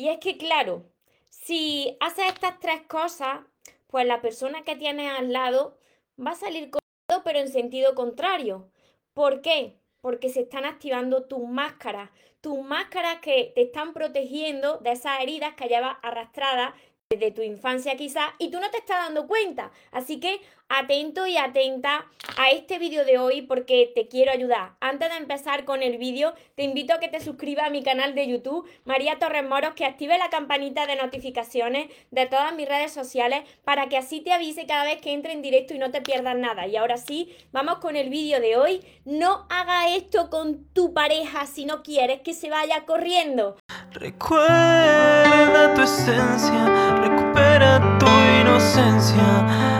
Y 0.00 0.08
es 0.08 0.18
que, 0.18 0.38
claro, 0.38 0.86
si 1.28 1.98
haces 2.00 2.24
estas 2.28 2.58
tres 2.58 2.80
cosas, 2.88 3.40
pues 3.86 4.06
la 4.06 4.22
persona 4.22 4.64
que 4.64 4.74
tienes 4.74 5.12
al 5.12 5.30
lado 5.30 5.76
va 6.18 6.30
a 6.30 6.36
salir 6.36 6.70
todo, 6.70 7.22
pero 7.22 7.38
en 7.38 7.52
sentido 7.52 7.94
contrario. 7.94 8.70
¿Por 9.12 9.42
qué? 9.42 9.78
Porque 10.00 10.30
se 10.30 10.40
están 10.40 10.64
activando 10.64 11.24
tus 11.24 11.46
máscaras, 11.46 12.08
tus 12.40 12.62
máscaras 12.62 13.20
que 13.20 13.52
te 13.54 13.60
están 13.60 13.92
protegiendo 13.92 14.78
de 14.78 14.92
esas 14.92 15.20
heridas 15.20 15.54
que 15.54 15.68
llevas 15.68 15.98
arrastradas 16.00 16.72
desde 17.10 17.30
tu 17.30 17.42
infancia 17.42 17.94
quizás 17.98 18.30
y 18.38 18.50
tú 18.50 18.58
no 18.58 18.70
te 18.70 18.78
estás 18.78 19.04
dando 19.04 19.26
cuenta. 19.26 19.70
Así 19.90 20.18
que 20.18 20.40
atento 20.70 21.26
y 21.26 21.36
atenta 21.36 22.06
a 22.36 22.50
este 22.50 22.78
vídeo 22.78 23.04
de 23.04 23.18
hoy 23.18 23.42
porque 23.42 23.90
te 23.94 24.08
quiero 24.08 24.30
ayudar. 24.30 24.76
Antes 24.80 25.10
de 25.10 25.16
empezar 25.16 25.64
con 25.64 25.82
el 25.82 25.98
vídeo, 25.98 26.32
te 26.54 26.62
invito 26.62 26.94
a 26.94 27.00
que 27.00 27.08
te 27.08 27.20
suscribas 27.20 27.66
a 27.66 27.70
mi 27.70 27.82
canal 27.82 28.14
de 28.14 28.28
YouTube, 28.28 28.68
María 28.84 29.18
Torres 29.18 29.46
Moros, 29.46 29.74
que 29.74 29.84
active 29.84 30.16
la 30.16 30.30
campanita 30.30 30.86
de 30.86 30.96
notificaciones 30.96 31.90
de 32.10 32.26
todas 32.26 32.54
mis 32.54 32.68
redes 32.68 32.92
sociales 32.92 33.42
para 33.64 33.88
que 33.88 33.98
así 33.98 34.20
te 34.20 34.32
avise 34.32 34.66
cada 34.66 34.84
vez 34.84 35.00
que 35.00 35.12
entre 35.12 35.32
en 35.32 35.42
directo 35.42 35.74
y 35.74 35.78
no 35.78 35.90
te 35.90 36.02
pierdas 36.02 36.36
nada. 36.36 36.68
Y 36.68 36.76
ahora 36.76 36.96
sí, 36.96 37.36
vamos 37.52 37.78
con 37.78 37.96
el 37.96 38.08
vídeo 38.08 38.40
de 38.40 38.56
hoy. 38.56 38.80
No 39.04 39.46
haga 39.50 39.94
esto 39.94 40.30
con 40.30 40.64
tu 40.72 40.94
pareja 40.94 41.46
si 41.46 41.64
no 41.64 41.82
quieres 41.82 42.20
que 42.20 42.32
se 42.32 42.48
vaya 42.48 42.86
corriendo. 42.86 43.56
Recuerda 43.92 45.74
tu 45.74 45.82
esencia, 45.82 46.94
recupera 47.00 47.98
tu 47.98 48.06
inocencia, 48.40 49.79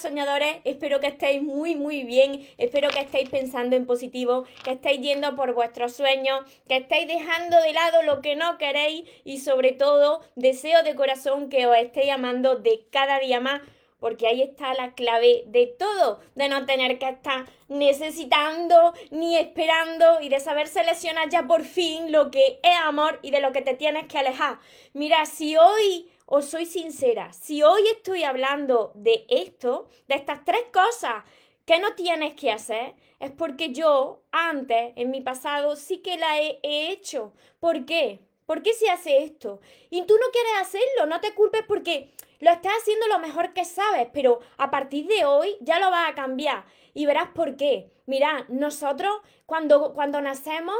soñadores, 0.00 0.56
espero 0.64 1.00
que 1.00 1.08
estéis 1.08 1.42
muy 1.42 1.74
muy 1.76 2.04
bien, 2.04 2.46
espero 2.58 2.88
que 2.88 3.00
estéis 3.00 3.28
pensando 3.28 3.76
en 3.76 3.86
positivo, 3.86 4.44
que 4.64 4.72
estéis 4.72 5.00
yendo 5.00 5.36
por 5.36 5.54
vuestros 5.54 5.94
sueños, 5.94 6.40
que 6.68 6.76
estéis 6.76 7.06
dejando 7.06 7.60
de 7.60 7.72
lado 7.72 8.02
lo 8.02 8.20
que 8.20 8.36
no 8.36 8.58
queréis 8.58 9.08
y 9.24 9.38
sobre 9.38 9.72
todo 9.72 10.22
deseo 10.34 10.82
de 10.82 10.94
corazón 10.94 11.48
que 11.48 11.66
os 11.66 11.76
estéis 11.76 12.10
amando 12.10 12.56
de 12.56 12.86
cada 12.90 13.18
día 13.18 13.40
más 13.40 13.62
porque 14.04 14.26
ahí 14.26 14.42
está 14.42 14.74
la 14.74 14.92
clave 14.92 15.44
de 15.46 15.66
todo, 15.66 16.20
de 16.34 16.50
no 16.50 16.66
tener 16.66 16.98
que 16.98 17.08
estar 17.08 17.46
necesitando 17.68 18.92
ni 19.10 19.38
esperando 19.38 20.20
y 20.20 20.28
de 20.28 20.40
saber 20.40 20.68
seleccionar 20.68 21.30
ya 21.30 21.44
por 21.44 21.62
fin 21.64 22.12
lo 22.12 22.30
que 22.30 22.60
es 22.62 22.78
amor 22.82 23.18
y 23.22 23.30
de 23.30 23.40
lo 23.40 23.52
que 23.52 23.62
te 23.62 23.72
tienes 23.72 24.06
que 24.06 24.18
alejar. 24.18 24.58
Mira, 24.92 25.24
si 25.24 25.56
hoy 25.56 26.10
os 26.34 26.46
soy 26.46 26.66
sincera, 26.66 27.32
si 27.32 27.62
hoy 27.62 27.86
estoy 27.86 28.24
hablando 28.24 28.90
de 28.96 29.24
esto, 29.28 29.88
de 30.08 30.16
estas 30.16 30.44
tres 30.44 30.64
cosas 30.72 31.22
que 31.64 31.78
no 31.78 31.94
tienes 31.94 32.34
que 32.34 32.50
hacer, 32.50 32.96
es 33.20 33.30
porque 33.30 33.72
yo 33.72 34.24
antes, 34.32 34.94
en 34.96 35.12
mi 35.12 35.20
pasado, 35.20 35.76
sí 35.76 35.98
que 35.98 36.18
la 36.18 36.40
he, 36.40 36.58
hecho. 36.90 37.32
¿Por 37.60 37.86
qué? 37.86 38.18
¿Por 38.46 38.64
qué 38.64 38.72
se 38.72 38.90
hace 38.90 39.22
esto? 39.22 39.60
Y 39.90 40.02
tú 40.06 40.14
no 40.14 40.26
quieres 40.32 40.54
hacerlo, 40.60 41.06
no 41.06 41.20
te 41.20 41.34
culpes 41.34 41.62
porque 41.68 42.10
lo 42.40 42.50
estás 42.50 42.72
haciendo 42.80 43.06
lo 43.06 43.20
mejor 43.20 43.52
que 43.52 43.64
sabes, 43.64 44.08
pero 44.12 44.40
a 44.56 44.72
partir 44.72 45.06
de 45.06 45.24
hoy 45.24 45.56
ya 45.60 45.78
lo 45.78 45.92
vas 45.92 46.10
a 46.10 46.16
cambiar 46.16 46.64
y 46.94 47.06
verás 47.06 47.28
por 47.32 47.56
qué. 47.56 47.92
Mira, 48.06 48.44
nosotros 48.48 49.14
cuando, 49.46 49.94
cuando 49.94 50.20
nacemos 50.20 50.76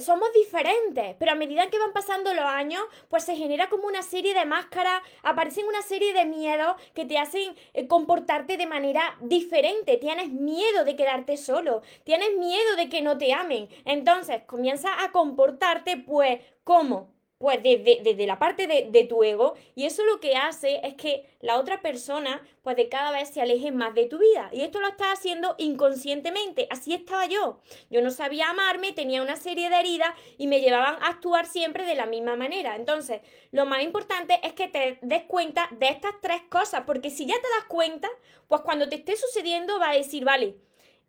somos 0.00 0.32
diferentes, 0.32 1.16
pero 1.18 1.32
a 1.32 1.34
medida 1.34 1.68
que 1.70 1.78
van 1.78 1.92
pasando 1.92 2.34
los 2.34 2.44
años, 2.44 2.82
pues 3.08 3.24
se 3.24 3.36
genera 3.36 3.68
como 3.68 3.86
una 3.86 4.02
serie 4.02 4.34
de 4.34 4.44
máscaras, 4.44 5.02
aparecen 5.22 5.66
una 5.66 5.82
serie 5.82 6.12
de 6.12 6.26
miedos 6.26 6.76
que 6.94 7.04
te 7.04 7.18
hacen 7.18 7.54
eh, 7.74 7.86
comportarte 7.86 8.56
de 8.56 8.66
manera 8.66 9.16
diferente. 9.20 9.96
Tienes 9.96 10.30
miedo 10.30 10.84
de 10.84 10.96
quedarte 10.96 11.36
solo, 11.36 11.82
tienes 12.04 12.36
miedo 12.36 12.76
de 12.76 12.88
que 12.88 13.02
no 13.02 13.16
te 13.18 13.32
amen. 13.32 13.68
Entonces 13.84 14.42
comienzas 14.46 14.92
a 14.98 15.12
comportarte, 15.12 15.96
pues, 15.96 16.40
¿cómo? 16.64 17.15
Pues 17.38 17.62
desde, 17.62 18.26
la 18.26 18.38
parte 18.38 18.66
de, 18.66 19.04
tu 19.04 19.22
ego 19.22 19.54
y 19.74 19.84
eso 19.84 20.04
lo 20.04 20.20
que 20.20 20.36
hace 20.36 20.80
es 20.82 20.94
que 20.94 21.28
la 21.40 21.58
otra 21.58 21.82
persona 21.82 22.42
pues 22.62 22.76
de 22.76 22.88
cada 22.88 23.12
vez 23.12 23.28
se 23.28 23.42
aleje 23.42 23.70
más 23.72 23.94
de 23.94 24.06
tu 24.06 24.18
vida. 24.18 24.48
Y 24.52 24.62
esto 24.62 24.80
lo 24.80 24.88
estás 24.88 25.18
haciendo 25.18 25.54
inconscientemente, 25.58 26.66
así 26.70 26.94
estaba 26.94 27.26
yo, 27.26 27.60
yo 27.90 28.00
no 28.00 28.10
sabía 28.10 28.50
amarme, 28.50 28.92
tenía 28.92 29.22
una 29.22 29.36
serie 29.36 29.68
de 29.68 29.78
heridas 29.78 30.14
y 30.38 30.46
me 30.46 30.60
llevaban 30.60 31.02
a 31.02 31.08
actuar 31.08 31.46
siempre 31.46 31.84
de 31.84 31.94
la 31.94 32.06
misma 32.06 32.36
manera, 32.36 32.76
entonces 32.76 33.20
lo 33.50 33.66
más 33.66 33.82
importante 33.82 34.40
es 34.42 34.54
que 34.54 34.68
te 34.68 34.98
des 35.02 35.24
cuenta 35.24 35.68
de 35.72 35.88
estas 35.88 36.14
tres 36.20 36.42
cosas 36.48 36.84
porque 36.86 37.10
si 37.10 37.26
ya 37.26 37.34
te 37.34 37.48
das 37.58 37.66
cuenta 37.68 38.08
pues 38.48 38.62
cuando 38.62 38.88
te 38.88 38.96
esté 38.96 39.16
sucediendo 39.16 39.78
va 39.78 39.90
a 39.90 39.96
decir 39.96 40.24
vale, 40.24 40.56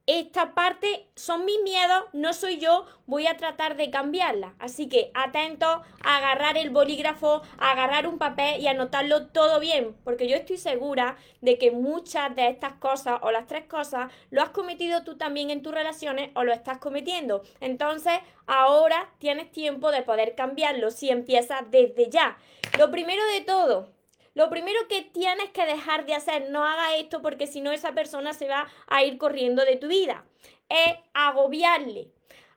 esta 0.07 0.53
parte 0.53 1.06
son 1.16 1.44
mis 1.44 1.62
miedos, 1.63 2.06
no 2.13 2.31
soy 2.31 2.59
yo, 2.59 2.85
voy 3.07 3.28
a 3.28 3.35
tratar 3.35 3.75
de 3.75 3.91
cambiarla. 3.91 4.56
Así 4.57 4.88
que 4.88 5.12
atento 5.13 5.68
a 5.68 6.18
agarrar 6.18 6.57
el 6.57 6.69
bolígrafo, 6.69 7.41
a 7.57 7.72
agarrar 7.72 8.07
un 8.07 8.18
papel 8.18 8.62
y 8.62 8.68
anotarlo 8.68 9.28
todo 9.28 9.59
bien, 9.59 9.97
porque 10.06 10.29
yo 10.29 10.38
estoy 10.38 10.57
segura 10.57 11.18
de 11.41 11.57
que 11.57 11.72
muchas 11.72 12.34
de 12.38 12.47
estas 12.47 12.75
cosas 12.75 13.19
o 13.22 13.31
las 13.31 13.47
tres 13.47 13.66
cosas 13.66 14.09
lo 14.31 14.41
has 14.41 14.50
cometido 14.50 15.03
tú 15.03 15.18
también 15.18 15.50
en 15.50 15.62
tus 15.62 15.73
relaciones 15.73 16.31
o 16.35 16.45
lo 16.45 16.53
estás 16.53 16.78
cometiendo. 16.78 17.44
Entonces, 17.59 18.13
ahora 18.45 19.09
tienes 19.19 19.51
tiempo 19.51 19.91
de 19.91 20.03
poder 20.03 20.35
cambiarlo 20.35 20.89
si 20.89 21.09
empiezas 21.09 21.69
desde 21.69 22.09
ya. 22.09 22.38
Lo 22.79 22.91
primero 22.91 23.22
de 23.34 23.41
todo, 23.41 23.89
lo 24.38 24.52
primero 24.52 24.88
que 24.88 25.02
tienes 25.02 25.50
que 25.50 25.66
dejar 25.66 26.06
de 26.06 26.14
hacer, 26.14 26.52
no 26.52 26.64
haga 26.64 26.96
esto 26.98 27.24
porque 27.24 27.48
si 27.48 27.59
no 27.59 27.72
esa 27.72 27.94
persona 27.94 28.34
se 28.34 28.48
va 28.48 28.68
a 28.86 29.03
ir 29.03 29.18
corriendo 29.18 29.66
de 29.66 29.78
tu 29.78 29.88
vida, 29.88 30.25
es 30.70 30.94
agobiarle. 31.16 32.12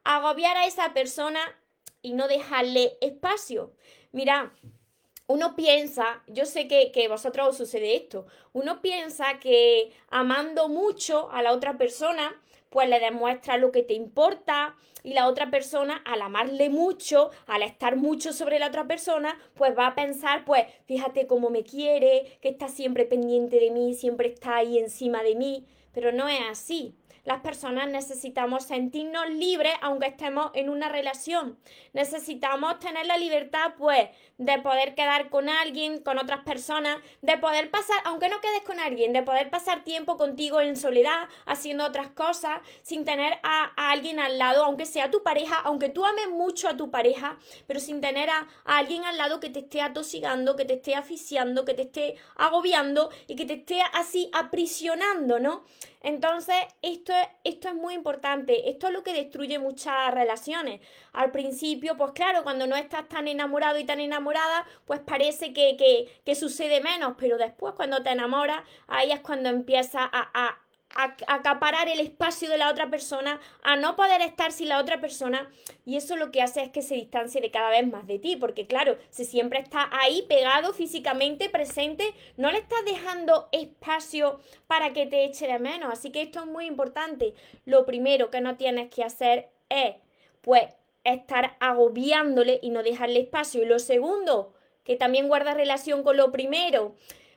Agobiar 0.04 0.58
a 0.58 0.66
esa 0.66 0.92
persona 0.92 1.40
y 2.02 2.12
no 2.12 2.28
dejarle 2.28 2.98
espacio. 3.00 3.72
Mira, 4.12 4.52
uno 5.26 5.56
piensa, 5.56 6.22
yo 6.26 6.44
sé 6.44 6.68
que, 6.68 6.92
que 6.92 7.08
vosotros 7.08 7.48
os 7.48 7.56
sucede 7.56 7.96
esto, 7.96 8.26
uno 8.52 8.82
piensa 8.82 9.38
que 9.38 9.90
amando 10.10 10.68
mucho 10.68 11.30
a 11.30 11.40
la 11.40 11.52
otra 11.52 11.78
persona, 11.78 12.38
pues 12.70 12.88
le 12.88 12.98
demuestra 12.98 13.58
lo 13.58 13.70
que 13.72 13.82
te 13.82 13.94
importa 13.94 14.76
y 15.02 15.12
la 15.12 15.28
otra 15.28 15.50
persona 15.50 16.02
al 16.06 16.22
amarle 16.22 16.70
mucho, 16.70 17.30
al 17.46 17.62
estar 17.62 17.96
mucho 17.96 18.32
sobre 18.32 18.58
la 18.58 18.68
otra 18.68 18.86
persona, 18.86 19.38
pues 19.54 19.76
va 19.76 19.88
a 19.88 19.94
pensar, 19.94 20.44
pues 20.44 20.64
fíjate 20.86 21.26
cómo 21.26 21.50
me 21.50 21.64
quiere, 21.64 22.38
que 22.40 22.48
está 22.48 22.68
siempre 22.68 23.04
pendiente 23.04 23.60
de 23.60 23.70
mí, 23.70 23.94
siempre 23.94 24.28
está 24.28 24.56
ahí 24.56 24.78
encima 24.78 25.22
de 25.22 25.34
mí, 25.34 25.66
pero 25.92 26.12
no 26.12 26.28
es 26.28 26.40
así 26.50 26.96
las 27.24 27.40
personas 27.40 27.88
necesitamos 27.88 28.64
sentirnos 28.64 29.28
libres 29.30 29.74
aunque 29.82 30.08
estemos 30.08 30.50
en 30.54 30.68
una 30.68 30.88
relación. 30.88 31.58
Necesitamos 31.92 32.78
tener 32.78 33.06
la 33.06 33.18
libertad, 33.18 33.74
pues, 33.78 34.08
de 34.40 34.58
poder 34.58 34.94
quedar 34.94 35.28
con 35.28 35.50
alguien, 35.50 36.00
con 36.00 36.18
otras 36.18 36.40
personas, 36.44 36.96
de 37.20 37.36
poder 37.36 37.70
pasar, 37.70 37.98
aunque 38.04 38.30
no 38.30 38.40
quedes 38.40 38.62
con 38.62 38.80
alguien, 38.80 39.12
de 39.12 39.22
poder 39.22 39.50
pasar 39.50 39.84
tiempo 39.84 40.16
contigo 40.16 40.62
en 40.62 40.76
soledad, 40.76 41.28
haciendo 41.44 41.84
otras 41.84 42.08
cosas, 42.08 42.60
sin 42.80 43.04
tener 43.04 43.34
a, 43.42 43.64
alguien 43.76 44.18
al 44.18 44.38
lado, 44.38 44.64
aunque 44.64 44.86
sea 44.86 45.10
tu 45.10 45.22
pareja, 45.22 45.56
aunque 45.56 45.90
tú 45.90 46.06
ames 46.06 46.30
mucho 46.30 46.70
a 46.70 46.76
tu 46.78 46.90
pareja, 46.90 47.38
pero 47.66 47.80
sin 47.80 48.00
tener 48.00 48.30
a, 48.30 48.48
alguien 48.64 49.04
al 49.04 49.18
lado 49.18 49.40
que 49.40 49.50
te 49.50 49.58
esté 49.58 49.82
atosigando, 49.82 50.56
que 50.56 50.64
te 50.64 50.74
esté 50.74 50.94
asfixiando, 50.94 51.66
que 51.66 51.74
te 51.74 51.82
esté 51.82 52.16
agobiando 52.36 53.10
y 53.26 53.36
que 53.36 53.44
te 53.44 53.54
esté 53.54 53.82
así 53.92 54.30
aprisionando, 54.32 55.38
¿no? 55.38 55.64
Entonces, 56.02 56.56
esto 56.80 57.12
es, 57.12 57.28
esto 57.44 57.68
es 57.68 57.74
muy 57.74 57.92
importante, 57.92 58.70
esto 58.70 58.86
es 58.86 58.92
lo 58.94 59.02
que 59.02 59.12
destruye 59.12 59.58
muchas 59.58 60.14
relaciones. 60.14 60.80
Al 61.12 61.30
principio, 61.30 61.98
pues 61.98 62.12
claro, 62.12 62.42
cuando 62.42 62.66
no 62.66 62.74
estás 62.74 63.06
tan 63.06 63.28
enamorado 63.28 63.78
y 63.78 63.84
tan 63.84 64.00
pues 64.84 65.00
parece 65.00 65.52
que, 65.52 65.76
que, 66.24 66.34
sucede 66.34 66.80
menos, 66.80 67.14
pero 67.18 67.36
después 67.38 67.74
cuando 67.74 68.02
te 68.02 68.10
enamoras, 68.10 68.62
ahí 68.86 69.10
es 69.10 69.20
cuando 69.20 69.48
empieza 69.48 70.08
a 70.12 70.58
a 70.94 71.16
acaparar 71.28 71.88
el 71.88 72.00
espacio 72.00 72.48
de 72.48 72.58
la 72.58 72.70
otra 72.70 72.90
persona, 72.90 73.40
a 73.62 73.76
no 73.76 73.94
poder 73.96 74.20
estar 74.22 74.52
sin 74.52 74.68
la 74.68 74.80
otra 74.80 75.00
persona 75.00 75.48
y 75.86 75.96
eso 75.96 76.16
lo 76.16 76.30
que 76.30 76.42
hace 76.42 76.62
es 76.62 76.70
que 76.70 76.82
se 76.82 76.96
distancie 76.96 77.40
de 77.40 77.50
cada 77.50 77.70
vez 77.70 77.86
más 77.86 78.06
de 78.06 78.18
ti, 78.18 78.36
porque 78.36 78.66
claro, 78.66 78.98
si 79.10 79.24
siempre 79.24 79.60
está 79.60 79.88
ahí 79.92 80.22
pegado 80.28 80.72
físicamente, 80.72 81.48
presente, 81.48 82.12
no 82.36 82.50
le 82.50 82.58
estás 82.58 82.84
dejando 82.84 83.48
espacio 83.52 84.40
para 84.66 84.92
que 84.92 85.06
te 85.06 85.24
eche 85.24 85.46
de 85.46 85.58
menos, 85.58 85.92
así 85.92 86.10
que 86.10 86.22
esto 86.22 86.40
es 86.40 86.46
muy 86.46 86.66
importante. 86.66 87.34
Lo 87.64 87.86
primero 87.86 88.30
que 88.30 88.40
no 88.40 88.56
tienes 88.56 88.90
que 88.90 89.04
hacer 89.04 89.50
es, 89.68 89.94
pues, 90.40 90.64
estar 91.12 91.56
agobiándole 91.60 92.58
y 92.62 92.70
no 92.70 92.82
dejarle 92.82 93.20
espacio. 93.20 93.62
Y 93.62 93.66
lo 93.66 93.78
segundo, 93.78 94.54
que 94.84 94.96
también 94.96 95.28
guarda 95.28 95.54
relación 95.54 96.02
con 96.02 96.16
lo 96.16 96.32
primero, 96.32 96.94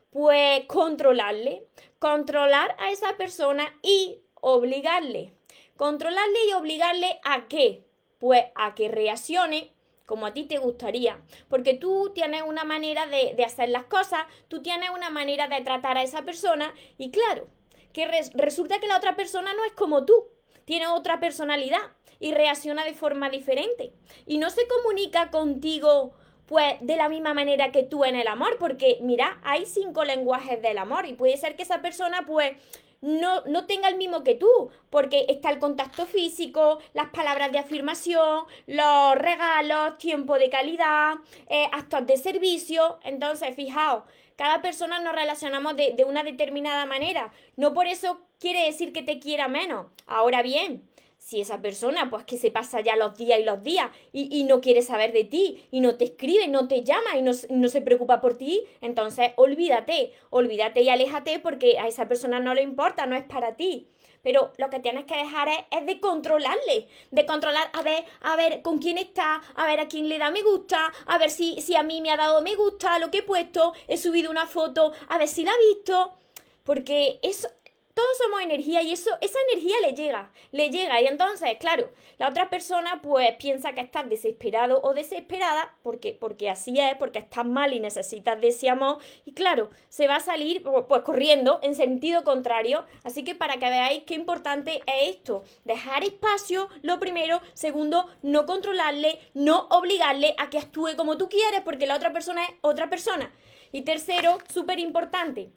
pues 0.10 0.66
controlarle, 0.68 1.68
controlar 2.00 2.76
a 2.80 2.92
esa 2.92 3.18
persona 3.18 3.74
y 3.82 4.22
obligarle. 4.42 5.34
Controlarle 5.76 6.46
y 6.50 6.54
obligarle 6.54 7.20
a 7.24 7.48
qué? 7.48 7.86
Pues 8.20 8.46
a 8.56 8.76
que 8.76 8.90
reaccione 8.90 9.74
como 10.06 10.26
a 10.26 10.34
ti 10.34 10.44
te 10.44 10.58
gustaría. 10.58 11.20
Porque 11.50 11.74
tú 11.74 12.12
tienes 12.14 12.44
una 12.44 12.64
manera 12.64 13.08
de, 13.08 13.42
hacer 13.44 13.70
las 13.70 13.86
cosas, 13.86 14.26
tú 14.48 14.62
tienes 14.62 14.90
una 14.90 15.10
manera 15.10 15.48
de 15.48 15.62
tratar 15.62 15.98
a 15.98 16.04
esa 16.04 16.24
persona 16.24 16.74
y 16.98 17.12
claro, 17.12 17.48
que 17.94 18.08
resulta 18.34 18.80
que 18.80 18.88
la 18.88 18.98
otra 18.98 19.16
persona 19.16 19.54
no 19.54 19.64
es 19.66 19.74
como 19.74 20.06
tú, 20.06 20.28
tiene 20.66 20.88
otra 20.88 21.20
personalidad 21.20 21.82
y 22.20 22.34
reacciona 22.34 22.86
de 22.86 22.94
forma 22.94 23.30
diferente. 23.30 23.94
Y 24.26 24.38
no 24.38 24.50
se 24.50 24.68
comunica 24.68 25.30
contigo 25.30 26.14
pues 26.46 26.76
de 26.82 26.98
la 26.98 27.10
misma 27.10 27.34
manera 27.34 27.72
que 27.72 27.84
tú 27.84 28.04
en 28.04 28.16
el 28.16 28.28
amor, 28.28 28.58
porque 28.60 28.98
mira, 29.02 29.40
hay 29.44 29.66
cinco 29.66 30.04
lenguajes 30.04 30.62
del 30.62 30.78
amor 30.78 31.06
y 31.06 31.14
puede 31.14 31.38
ser 31.38 31.56
que 31.56 31.64
esa 31.64 31.82
persona 31.82 32.26
pues 32.26 32.54
no, 33.02 33.42
no, 33.46 33.66
tenga 33.66 33.90
el 33.90 33.98
mismo 33.98 34.24
que 34.24 34.36
tú, 34.36 34.72
porque 34.90 35.26
está 35.28 35.50
el 35.50 35.60
contacto 35.60 36.06
físico, 36.06 36.80
las 36.94 37.10
palabras 37.10 37.52
de 37.52 37.60
afirmación, 37.60 38.46
los 38.66 39.16
regalos, 39.16 39.98
tiempo 39.98 40.40
de 40.40 40.50
calidad, 40.50 41.16
eh, 41.50 41.68
actos 41.74 42.08
de 42.08 42.16
servicio. 42.16 43.00
Entonces, 43.04 43.58
fijaos, 43.58 44.04
cada 44.38 44.62
persona 44.62 45.00
nos 45.00 45.14
relacionamos 45.14 45.76
de, 45.76 45.94
de 45.98 46.06
una 46.06 46.24
determinada 46.24 46.86
manera. 46.86 47.34
No 47.58 47.74
por 47.74 47.88
eso 47.88 48.22
quiere 48.44 48.66
decir 48.66 48.92
que 48.92 49.04
te 49.04 49.20
quiera 49.20 49.48
menos. 49.48 49.86
Ahora 50.06 50.42
bien, 50.42 50.84
si 51.18 51.40
esa 51.40 51.62
persona, 51.62 52.10
pues 52.10 52.26
que 52.26 52.38
se 52.38 52.52
pasa 52.52 52.82
ya 52.82 52.98
los 52.98 53.18
días 53.18 53.40
y 53.40 53.44
los 53.44 53.64
días 53.64 53.90
y, 54.12 54.44
no 54.44 54.60
quiere 54.60 54.82
saber 54.82 55.14
de 55.14 55.24
ti 55.24 55.66
y 55.72 55.80
no 55.80 55.96
te 55.96 56.04
escribe, 56.04 56.50
no 56.50 56.68
te 56.68 56.84
llama 56.84 57.16
y 57.16 57.22
no, 57.22 57.70
se 57.70 57.82
preocupa 57.82 58.20
por 58.20 58.38
ti, 58.38 58.66
entonces 58.82 59.32
olvídate, 59.38 60.12
olvídate 60.30 60.82
y 60.82 60.90
aléjate 60.90 61.40
porque 61.40 61.80
a 61.80 61.88
esa 61.88 62.10
persona 62.10 62.42
no 62.42 62.54
le 62.54 62.64
importa, 62.64 63.06
no 63.06 63.16
es 63.16 63.24
para 63.24 63.56
ti. 63.56 63.88
Pero 64.22 64.52
lo 64.58 64.70
que 64.70 64.82
tienes 64.82 65.06
que 65.06 65.16
dejar 65.16 65.48
es, 65.72 65.86
de 65.86 66.02
controlarle, 66.02 66.88
de 67.12 67.26
controlar, 67.26 67.70
a 67.72 67.82
ver, 67.82 68.04
a 68.20 68.36
ver 68.36 68.62
con 68.62 68.80
quién 68.80 68.98
está, 68.98 69.42
a 69.56 69.66
ver 69.68 69.80
a 69.80 69.88
quién 69.88 70.10
le 70.10 70.18
da 70.18 70.32
me 70.32 70.44
gusta, 70.44 70.92
a 71.06 71.18
ver 71.18 71.30
si, 71.30 71.62
si 71.62 71.78
a 71.78 71.84
mí 71.84 72.02
me 72.02 72.12
ha 72.12 72.18
dado 72.18 72.42
me 72.42 72.56
gusta 72.56 73.00
lo 73.00 73.10
que 73.10 73.20
he 73.20 73.24
puesto, 73.24 73.72
he 73.88 73.96
subido 73.96 74.30
una 74.30 74.48
foto, 74.48 74.92
a 75.08 75.18
ver 75.18 75.30
si 75.30 75.46
la 75.46 75.52
ha 75.52 75.74
visto. 75.74 76.18
Porque 76.64 77.20
eso, 77.22 77.50
todos 77.94 78.18
somos 78.18 78.42
energía 78.42 78.82
y 78.82 78.92
eso, 78.92 79.12
esa 79.22 79.40
energía 79.52 79.76
le 79.82 79.94
llega, 79.94 80.32
le 80.52 80.70
llega. 80.70 81.02
Y 81.02 81.08
entonces, 81.08 81.58
claro, 81.60 81.90
la 82.18 82.30
otra 82.30 82.50
persona 82.50 83.02
pues 83.02 83.36
piensa 83.38 83.74
que 83.74 83.82
estás 83.82 84.10
desesperado 84.10 84.82
o 84.82 84.94
desesperada 84.94 85.76
porque, 85.84 86.18
porque 86.20 86.50
así 86.50 86.80
es, 86.80 86.96
porque 86.96 87.20
estás 87.20 87.46
mal 87.46 87.74
y 87.74 87.80
necesitas 87.80 88.40
de 88.42 88.48
ese 88.50 88.70
amor. 88.70 88.98
Y 89.26 89.34
claro, 89.34 89.70
se 89.90 90.08
va 90.08 90.18
a 90.18 90.20
salir 90.20 90.64
pues 90.64 91.02
corriendo 91.04 91.60
en 91.62 91.76
sentido 91.76 92.24
contrario. 92.24 92.86
Así 93.04 93.24
que 93.24 93.36
para 93.36 93.58
que 93.58 93.70
veáis 93.70 94.04
qué 94.04 94.16
importante 94.16 94.82
es 94.88 95.16
esto, 95.16 95.44
dejar 95.64 96.04
espacio, 96.04 96.70
lo 96.82 97.00
primero. 97.00 97.42
Segundo, 97.54 98.08
no 98.22 98.46
controlarle, 98.46 99.20
no 99.34 99.68
obligarle 99.70 100.36
a 100.38 100.50
que 100.50 100.58
actúe 100.58 100.96
como 100.98 101.18
tú 101.18 101.30
quieres 101.30 101.62
porque 101.62 101.88
la 101.88 101.96
otra 101.96 102.12
persona 102.12 102.44
es 102.46 102.56
otra 102.62 102.90
persona. 102.90 103.32
Y 103.72 103.82
tercero, 103.82 104.38
súper 104.54 104.80
importante, 104.80 105.52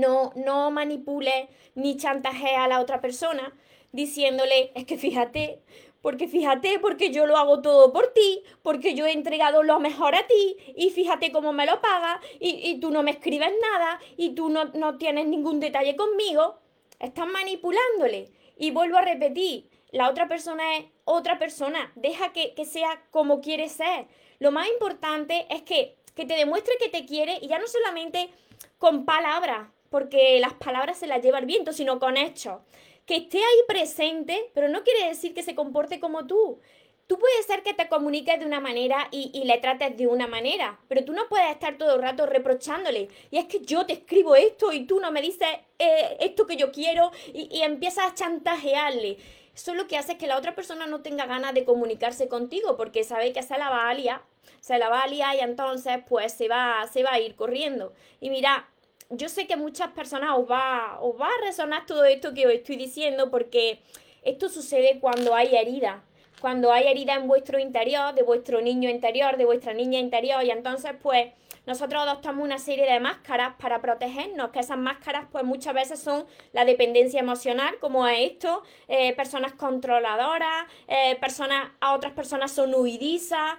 no, 0.00 0.32
no 0.36 0.70
manipule 0.70 1.48
ni 1.74 1.96
chantaje 1.96 2.56
a 2.56 2.68
la 2.68 2.80
otra 2.80 3.00
persona 3.00 3.52
diciéndole, 3.92 4.72
es 4.74 4.86
que 4.86 4.98
fíjate, 4.98 5.60
porque 6.02 6.28
fíjate, 6.28 6.80
porque 6.80 7.12
yo 7.12 7.26
lo 7.26 7.36
hago 7.36 7.62
todo 7.62 7.92
por 7.92 8.08
ti, 8.08 8.42
porque 8.62 8.94
yo 8.94 9.06
he 9.06 9.12
entregado 9.12 9.62
lo 9.62 9.78
mejor 9.80 10.16
a 10.16 10.26
ti, 10.26 10.56
y 10.76 10.90
fíjate 10.90 11.32
cómo 11.32 11.52
me 11.52 11.64
lo 11.64 11.80
pagas, 11.80 12.20
y, 12.40 12.78
tú 12.80 12.90
no 12.90 13.02
me 13.02 13.12
escribes 13.12 13.52
nada, 13.62 14.00
y 14.16 14.34
tú 14.34 14.50
no, 14.50 14.66
no 14.66 14.98
tienes 14.98 15.26
ningún 15.26 15.60
detalle 15.60 15.96
conmigo. 15.96 16.58
Estás 16.98 17.26
manipulándole. 17.26 18.32
Y 18.58 18.72
vuelvo 18.72 18.98
a 18.98 19.02
repetir, 19.02 19.70
la 19.92 20.10
otra 20.10 20.28
persona 20.28 20.76
es 20.76 20.86
otra 21.04 21.38
persona, 21.38 21.92
deja 21.94 22.32
que, 22.32 22.52
que 22.52 22.64
sea 22.64 23.02
como 23.10 23.40
quiere 23.40 23.68
ser. 23.68 24.06
Lo 24.40 24.50
más 24.50 24.68
importante 24.68 25.46
es 25.48 25.62
que, 25.62 25.96
que 26.14 26.26
te 26.26 26.34
demuestre 26.34 26.74
que 26.80 26.90
te 26.90 27.06
quiere, 27.06 27.38
y 27.40 27.46
ya 27.46 27.58
no 27.58 27.66
solamente 27.66 28.28
con 28.76 29.04
palabras, 29.04 29.68
porque 29.94 30.40
las 30.40 30.54
palabras 30.54 30.98
se 30.98 31.06
las 31.06 31.22
lleva 31.22 31.38
el 31.38 31.46
viento, 31.46 31.72
sino 31.72 32.00
con 32.00 32.16
hechos. 32.16 32.62
Que 33.06 33.14
esté 33.14 33.38
ahí 33.38 33.60
presente, 33.68 34.50
pero 34.52 34.68
no 34.68 34.82
quiere 34.82 35.06
decir 35.06 35.34
que 35.34 35.44
se 35.44 35.54
comporte 35.54 36.00
como 36.00 36.26
tú. 36.26 36.58
Tú 37.06 37.16
puedes 37.16 37.46
ser 37.46 37.62
que 37.62 37.74
te 37.74 37.88
comuniques 37.88 38.40
de 38.40 38.44
una 38.44 38.58
manera 38.58 39.06
y, 39.12 39.44
le 39.44 39.56
trates 39.58 39.96
de 39.96 40.08
una 40.08 40.26
manera, 40.26 40.80
pero 40.88 41.04
tú 41.04 41.12
no 41.12 41.28
puedes 41.28 41.48
estar 41.48 41.78
todo 41.78 41.94
el 41.94 42.02
rato 42.02 42.26
reprochándole. 42.26 43.08
Y 43.30 43.38
es 43.38 43.44
que 43.44 43.60
yo 43.60 43.86
te 43.86 43.92
escribo 43.92 44.34
esto 44.34 44.72
y 44.72 44.84
tú 44.84 44.98
no 44.98 45.12
me 45.12 45.22
dices 45.22 45.46
eh, 45.78 46.16
esto 46.18 46.44
que 46.44 46.56
yo 46.56 46.72
quiero 46.72 47.12
y, 47.32 47.48
y 47.56 47.62
empiezas 47.62 48.06
a 48.10 48.14
chantajearle. 48.14 49.18
Eso 49.54 49.74
lo 49.74 49.86
que 49.86 49.96
hace 49.96 50.12
es 50.14 50.18
que 50.18 50.26
la 50.26 50.36
otra 50.36 50.56
persona 50.56 50.88
no 50.88 51.02
tenga 51.02 51.26
ganas 51.26 51.54
de 51.54 51.64
comunicarse 51.64 52.26
contigo 52.26 52.76
porque 52.76 53.04
sabe 53.04 53.32
que 53.32 53.44
se 53.44 53.56
la 53.58 53.70
va 53.70 53.88
a 53.88 53.94
liar, 53.94 54.22
se 54.60 54.76
la 54.76 54.88
va 54.88 55.02
a 55.02 55.06
liar 55.06 55.36
y 55.36 55.38
entonces 55.38 55.98
pues 56.08 56.32
se 56.32 56.48
va, 56.48 56.84
se 56.92 57.04
va 57.04 57.12
a 57.12 57.20
ir 57.20 57.36
corriendo. 57.36 57.92
Y 58.18 58.30
mira, 58.30 58.68
yo 59.16 59.28
sé 59.28 59.46
que 59.46 59.56
muchas 59.56 59.88
personas 59.92 60.30
os 60.36 60.50
va, 60.50 60.98
os 61.00 61.20
va 61.20 61.26
a 61.26 61.46
resonar 61.46 61.86
todo 61.86 62.04
esto 62.04 62.34
que 62.34 62.46
os 62.46 62.52
estoy 62.52 62.76
diciendo 62.76 63.30
porque 63.30 63.78
esto 64.22 64.48
sucede 64.48 64.98
cuando 65.00 65.34
hay 65.34 65.54
herida, 65.54 66.02
cuando 66.40 66.72
hay 66.72 66.86
herida 66.86 67.14
en 67.14 67.28
vuestro 67.28 67.58
interior, 67.58 68.14
de 68.14 68.22
vuestro 68.22 68.60
niño 68.60 68.88
interior, 68.88 69.36
de 69.36 69.44
vuestra 69.44 69.72
niña 69.74 69.98
interior 69.98 70.42
y 70.44 70.50
entonces 70.50 70.92
pues 71.02 71.28
nosotros 71.66 72.02
adoptamos 72.02 72.44
una 72.44 72.58
serie 72.58 72.90
de 72.90 73.00
máscaras 73.00 73.54
para 73.58 73.80
protegernos, 73.80 74.50
que 74.50 74.60
esas 74.60 74.78
máscaras 74.78 75.26
pues 75.30 75.44
muchas 75.44 75.74
veces 75.74 76.00
son 76.00 76.26
la 76.52 76.64
dependencia 76.64 77.20
emocional, 77.20 77.76
como 77.80 78.06
es 78.06 78.32
esto, 78.32 78.62
eh, 78.88 79.14
personas 79.14 79.52
controladoras, 79.52 80.66
eh, 80.88 81.16
personas, 81.20 81.70
a 81.80 81.94
otras 81.94 82.12
personas 82.12 82.52
son 82.52 82.74
huidizas, 82.74 83.54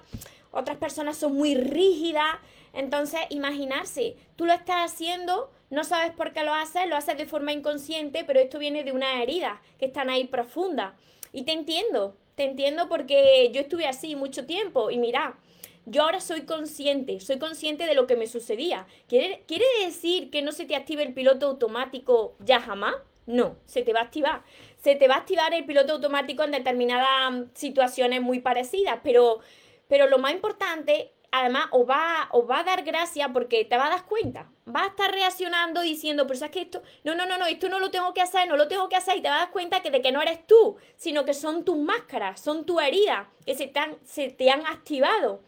otras 0.51 0.77
personas 0.77 1.17
son 1.17 1.33
muy 1.33 1.55
rígidas, 1.55 2.37
entonces, 2.75 3.21
imaginarse, 3.29 4.17
tú 4.35 4.45
lo 4.45 4.51
estás 4.51 4.91
haciendo, 4.91 5.49
no 5.69 5.85
sabes 5.85 6.11
por 6.11 6.33
qué 6.33 6.43
lo 6.43 6.53
haces, 6.53 6.87
lo 6.87 6.97
haces 6.97 7.17
de 7.17 7.25
forma 7.25 7.53
inconsciente, 7.53 8.25
pero 8.25 8.39
esto 8.41 8.59
viene 8.59 8.83
de 8.83 8.91
una 8.91 9.23
herida 9.23 9.61
que 9.79 9.85
están 9.85 10.09
ahí 10.09 10.25
profunda. 10.25 10.93
Y 11.31 11.43
te 11.43 11.53
entiendo, 11.53 12.17
te 12.35 12.43
entiendo 12.43 12.89
porque 12.89 13.49
yo 13.53 13.61
estuve 13.61 13.87
así 13.87 14.17
mucho 14.17 14.45
tiempo 14.45 14.91
y 14.91 14.97
mira, 14.97 15.37
yo 15.85 16.03
ahora 16.03 16.19
soy 16.19 16.41
consciente, 16.41 17.19
soy 17.19 17.39
consciente 17.39 17.85
de 17.85 17.95
lo 17.95 18.07
que 18.07 18.15
me 18.15 18.27
sucedía. 18.27 18.87
¿Quiere, 19.07 19.43
¿Quiere 19.47 19.65
decir 19.83 20.29
que 20.29 20.41
no 20.41 20.51
se 20.51 20.65
te 20.65 20.75
active 20.75 21.03
el 21.03 21.13
piloto 21.13 21.47
automático 21.47 22.35
ya 22.39 22.59
jamás? 22.59 22.95
No, 23.25 23.57
se 23.65 23.81
te 23.81 23.93
va 23.93 24.01
a 24.01 24.03
activar. 24.03 24.43
Se 24.77 24.95
te 24.95 25.07
va 25.07 25.15
a 25.15 25.19
activar 25.19 25.53
el 25.53 25.65
piloto 25.65 25.93
automático 25.93 26.43
en 26.43 26.51
determinadas 26.51 27.45
situaciones 27.53 28.21
muy 28.21 28.39
parecidas, 28.39 28.99
pero, 29.03 29.39
pero 29.87 30.07
lo 30.07 30.19
más 30.19 30.33
importante 30.33 31.11
además 31.31 31.65
os 31.71 31.87
va, 31.87 32.29
va 32.49 32.59
a 32.59 32.63
dar 32.63 32.83
gracia 32.83 33.33
porque 33.33 33.65
te 33.65 33.77
va 33.77 33.87
a 33.87 33.89
dar 33.89 34.05
cuenta. 34.05 34.49
Va 34.73 34.83
a 34.83 34.87
estar 34.87 35.11
reaccionando 35.11 35.81
diciendo, 35.81 36.25
pero 36.27 36.39
sabes 36.39 36.53
que 36.53 36.61
esto, 36.61 36.81
no, 37.03 37.13
no, 37.13 37.25
no, 37.25 37.37
no, 37.37 37.45
esto 37.45 37.67
no 37.67 37.79
lo 37.79 37.91
tengo 37.91 38.13
que 38.13 38.21
hacer, 38.21 38.47
no 38.47 38.57
lo 38.57 38.67
tengo 38.67 38.87
que 38.89 38.95
hacer 38.95 39.17
y 39.17 39.21
te 39.21 39.27
vas 39.27 39.37
a 39.37 39.41
dar 39.41 39.51
cuenta 39.51 39.81
que 39.81 39.91
de 39.91 40.01
que 40.01 40.11
no 40.11 40.21
eres 40.21 40.45
tú, 40.47 40.77
sino 40.95 41.25
que 41.25 41.33
son 41.33 41.65
tus 41.65 41.77
máscaras, 41.77 42.39
son 42.39 42.65
tus 42.65 42.81
heridas 42.81 43.27
que 43.45 43.55
se 43.55 44.29
te 44.29 44.49
han 44.49 44.65
activado. 44.65 45.41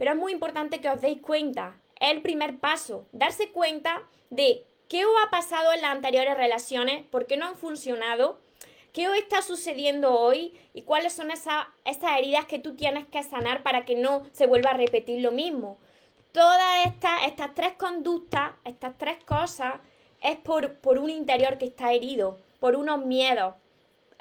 Pero 0.00 0.12
es 0.12 0.16
muy 0.16 0.32
importante 0.32 0.80
que 0.80 0.88
os 0.88 1.00
deis 1.00 1.20
cuenta. 1.20 1.76
Es 2.00 2.10
el 2.10 2.22
primer 2.22 2.58
paso, 2.58 3.06
darse 3.12 3.50
cuenta 3.50 4.02
de 4.30 4.64
qué 4.88 5.04
os 5.04 5.12
ha 5.24 5.30
pasado 5.30 5.72
en 5.72 5.82
las 5.82 5.92
anteriores 5.92 6.36
relaciones, 6.36 7.04
por 7.04 7.26
qué 7.26 7.36
no 7.36 7.46
han 7.46 7.56
funcionado 7.56 8.40
¿Qué 8.92 9.08
hoy 9.08 9.18
está 9.18 9.40
sucediendo 9.40 10.12
hoy 10.18 10.58
y 10.74 10.82
cuáles 10.82 11.12
son 11.12 11.30
esas, 11.30 11.66
heridas 11.84 12.46
que 12.46 12.58
tú 12.58 12.74
tienes 12.74 13.06
que 13.06 13.22
sanar 13.22 13.62
para 13.62 13.84
que 13.84 13.94
no 13.94 14.24
se 14.32 14.48
vuelva 14.48 14.70
a 14.70 14.76
repetir 14.76 15.20
lo 15.20 15.30
mismo? 15.30 15.78
Todas 16.32 16.86
estas, 16.86 17.22
estas 17.26 17.54
tres 17.54 17.74
conductas, 17.74 18.50
estas 18.64 18.98
tres 18.98 19.22
cosas, 19.24 19.74
es 20.22 20.36
por, 20.38 20.74
por 20.80 20.98
un 20.98 21.08
interior 21.08 21.56
que 21.56 21.66
está 21.66 21.92
herido, 21.92 22.40
por 22.58 22.74
unos 22.74 23.04
miedos. 23.06 23.54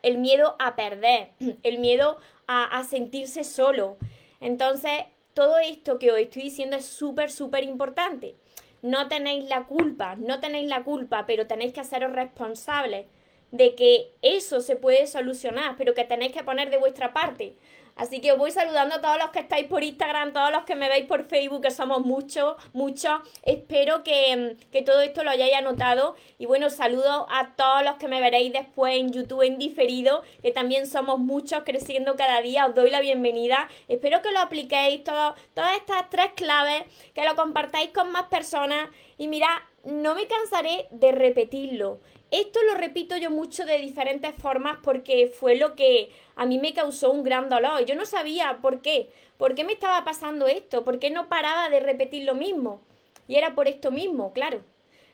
El 0.03 0.19
miedo 0.19 0.55
a 0.59 0.75
perder, 0.75 1.31
el 1.63 1.79
miedo 1.79 2.19
a 2.45 2.83
sentirse 2.83 3.43
solo. 3.43 3.98
Entonces, 4.39 5.03
todo 5.33 5.59
esto 5.59 6.00
que 6.00 6.12
os 6.12 6.19
estoy 6.19 6.43
diciendo 6.43 6.75
es 6.75 6.86
súper, 6.86 7.31
súper 7.31 7.63
importante. 7.63 8.36
No 8.81 9.07
tenéis 9.07 9.50
la 9.50 9.65
culpa, 9.65 10.15
no 10.15 10.39
tenéis 10.39 10.67
la 10.69 10.83
culpa, 10.83 11.25
pero 11.25 11.48
tenéis 11.48 11.74
que 11.74 11.81
haceros 11.81 12.13
responsables 12.13 13.05
de 13.51 13.75
que 13.75 14.12
eso 14.21 14.62
se 14.62 14.75
puede 14.75 15.07
solucionar, 15.07 15.75
pero 15.77 15.93
que 15.93 16.05
tenéis 16.05 16.33
que 16.33 16.43
poner 16.43 16.69
de 16.69 16.77
vuestra 16.77 17.13
parte. 17.13 17.55
Así 18.00 18.22
que 18.22 18.32
voy 18.32 18.50
saludando 18.51 18.96
a 18.96 19.01
todos 19.01 19.18
los 19.18 19.32
que 19.32 19.39
estáis 19.39 19.68
por 19.68 19.84
Instagram, 19.84 20.32
todos 20.32 20.51
los 20.51 20.63
que 20.63 20.74
me 20.74 20.88
veis 20.88 21.06
por 21.06 21.25
Facebook, 21.25 21.63
que 21.63 21.70
somos 21.70 22.00
muchos, 22.00 22.56
muchos. 22.72 23.20
Espero 23.44 24.06
que, 24.06 24.56
que, 24.72 24.82
todo 24.84 25.01
esto 25.01 25.25
lo 25.25 25.32
hayáis 25.32 25.53
anotado. 25.53 26.15
Y 26.38 26.46
bueno, 26.46 26.70
saludo 26.70 27.27
a 27.29 27.58
todos 27.58 27.84
los 27.84 27.96
que 27.96 28.08
me 28.08 28.22
veréis 28.22 28.53
después 28.53 28.96
en 28.96 29.12
YouTube 29.12 29.41
en 29.41 29.58
diferido, 29.58 30.24
que 30.41 30.53
también 30.53 30.88
somos 30.88 31.20
muchos 31.20 31.63
creciendo 31.65 32.15
cada 32.15 32.41
día. 32.41 32.68
Os 32.68 32.74
doy 32.74 32.89
la 32.89 33.01
bienvenida. 33.01 33.68
Espero 33.89 34.22
que 34.22 34.32
lo 34.32 34.39
apliquéis, 34.39 35.03
todo, 35.03 35.36
todas 35.53 35.75
estas 35.75 36.10
tres 36.10 36.32
claves, 36.38 36.86
que 37.13 37.25
lo 37.25 37.36
compartáis 37.36 37.89
con 37.89 38.13
más 38.13 38.27
personas. 38.27 38.89
Y 39.18 39.27
mira, 39.27 39.50
no 39.84 40.15
me 40.15 40.25
cansaré 40.25 40.88
de 40.91 41.12
repetirlo 41.12 42.00
Esto 42.31 42.59
lo 42.63 42.75
repito 42.75 43.17
yo 43.17 43.31
mucho 43.31 43.65
de 43.65 43.79
diferentes 43.79 44.36
formas 44.36 44.77
porque 44.83 45.27
fue 45.27 45.55
lo 45.55 45.75
que 45.75 46.12
a 46.36 46.45
mí 46.45 46.59
me 46.59 46.74
causó 46.74 47.12
un 47.12 47.24
gran 47.24 47.50
dolor. 47.50 47.86
Yo 47.86 47.95
no 47.95 48.05
sabía 48.05 48.59
por 48.62 48.81
qué, 48.81 49.09
por 49.38 49.55
qué 49.55 49.63
me 49.63 49.74
estaba 49.74 50.03
pasando 50.03 50.48
esto, 50.48 50.83
por 50.83 51.00
qué 51.00 51.09
no 51.09 51.27
paraba 51.27 51.69
de 51.69 51.79
repetir 51.79 52.25
lo 52.25 52.36
mismo. 52.36 52.81
Y 53.27 53.36
era 53.36 53.55
por 53.55 53.67
esto 53.67 53.89
mismo, 53.89 54.31
claro. 54.33 54.62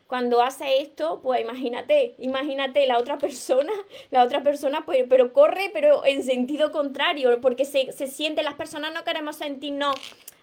Cuando 0.07 0.41
hace 0.41 0.81
esto, 0.81 1.21
pues 1.23 1.41
imagínate, 1.41 2.15
imagínate 2.19 2.85
la 2.85 2.99
otra 2.99 3.17
persona, 3.17 3.73
la 4.11 4.23
otra 4.23 4.43
persona, 4.43 4.85
pues, 4.85 5.05
pero 5.09 5.33
corre, 5.33 5.71
pero 5.73 6.05
en 6.05 6.21
sentido 6.21 6.71
contrario, 6.71 7.39
porque 7.41 7.65
se, 7.65 7.91
se 7.91 8.07
siente, 8.07 8.43
las 8.43 8.53
personas 8.53 8.93
no 8.93 9.03
queremos 9.03 9.37
sentirnos 9.37 9.95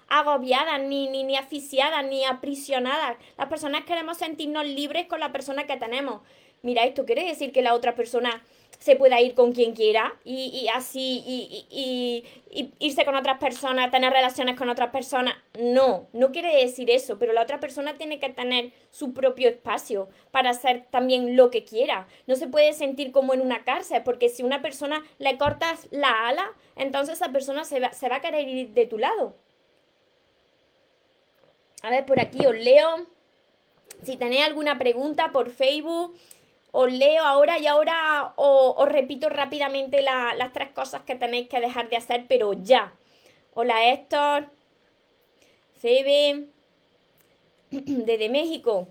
agobiadas, 0.09 0.81
ni, 0.83 1.09
ni, 1.09 1.23
ni 1.23 1.37
asfixiadas, 1.37 2.05
ni 2.05 2.25
aprisionadas. 2.25 3.17
Las 3.38 3.49
personas 3.49 3.85
queremos 3.85 4.19
sentirnos 4.19 4.67
libres 4.67 5.07
con 5.07 5.21
la 5.21 5.33
persona 5.33 5.64
que 5.67 5.76
tenemos. 5.76 6.21
Mira, 6.62 6.85
esto 6.85 7.04
quiere 7.04 7.25
decir 7.25 7.52
que 7.52 7.62
la 7.62 7.75
otra 7.75 7.95
persona 7.95 8.42
se 8.83 8.97
pueda 8.97 9.21
ir 9.21 9.35
con 9.35 9.52
quien 9.52 9.75
quiera 9.75 10.12
y, 10.25 10.47
y 10.47 10.69
así 10.69 11.23
y, 11.25 12.25
y, 12.50 12.73
irse 12.81 13.04
con 13.04 13.14
otras 13.14 13.38
personas, 13.38 13.92
tener 13.92 14.12
relaciones 14.12 14.57
con 14.59 14.69
otras 14.69 14.90
personas. 14.90 15.35
No, 15.57 16.09
no 16.12 16.33
quiere 16.33 16.57
decir 16.57 16.90
eso, 16.90 17.16
pero 17.16 17.33
la 17.33 17.42
otra 17.42 17.61
persona 17.61 17.97
tiene 17.97 18.19
que 18.19 18.28
tener 18.31 18.73
su 18.90 19.12
propio 19.12 19.49
espacio 19.49 20.09
para 20.33 20.50
hacer 20.50 20.87
también 20.90 21.37
lo 21.37 21.50
que 21.50 21.62
quiera. 21.62 22.09
No 22.26 22.35
se 22.35 22.49
puede 22.49 22.73
sentir 22.73 23.12
como 23.12 23.35
en 23.35 23.40
una 23.40 23.62
cárcel, 23.62 24.02
porque 24.04 24.28
si 24.28 24.42
una 24.42 24.62
persona 24.62 25.04
le 25.19 25.38
cortas 25.38 25.87
la 25.92 26.26
ala, 26.26 26.52
entonces 26.75 27.14
esa 27.14 27.31
persona 27.31 27.64
se 27.64 27.78
va, 27.78 27.92
se 27.92 28.09
va 28.09 28.16
a 28.16 28.21
querer 28.21 28.49
ir 28.49 28.71
de 28.71 28.87
tu 28.87 28.99
lado. 28.99 29.37
A 31.83 31.90
ver, 31.90 32.04
por 32.04 32.19
aquí 32.19 32.45
os 32.47 32.57
leo. 32.57 33.07
Si 34.02 34.16
tenéis 34.16 34.42
alguna 34.42 34.76
pregunta 34.78 35.31
por 35.31 35.50
Facebook, 35.50 36.16
os 36.73 36.91
leo 36.91 37.23
ahora 37.23 37.59
y 37.59 37.67
ahora 37.67 38.33
os, 38.37 38.88
repito 38.88 39.29
rápidamente 39.29 40.02
las 40.02 40.52
tres 40.52 40.71
cosas 40.71 41.02
que 41.02 41.14
tenéis 41.14 41.49
que 41.49 41.61
dejar 41.61 41.88
de 41.88 41.97
hacer, 41.97 42.25
pero 42.29 42.55
ya. 42.55 42.93
Hola 43.55 43.93
Héctor, 43.93 44.49
Febe, 45.79 46.47
desde 47.71 48.29
México, 48.31 48.88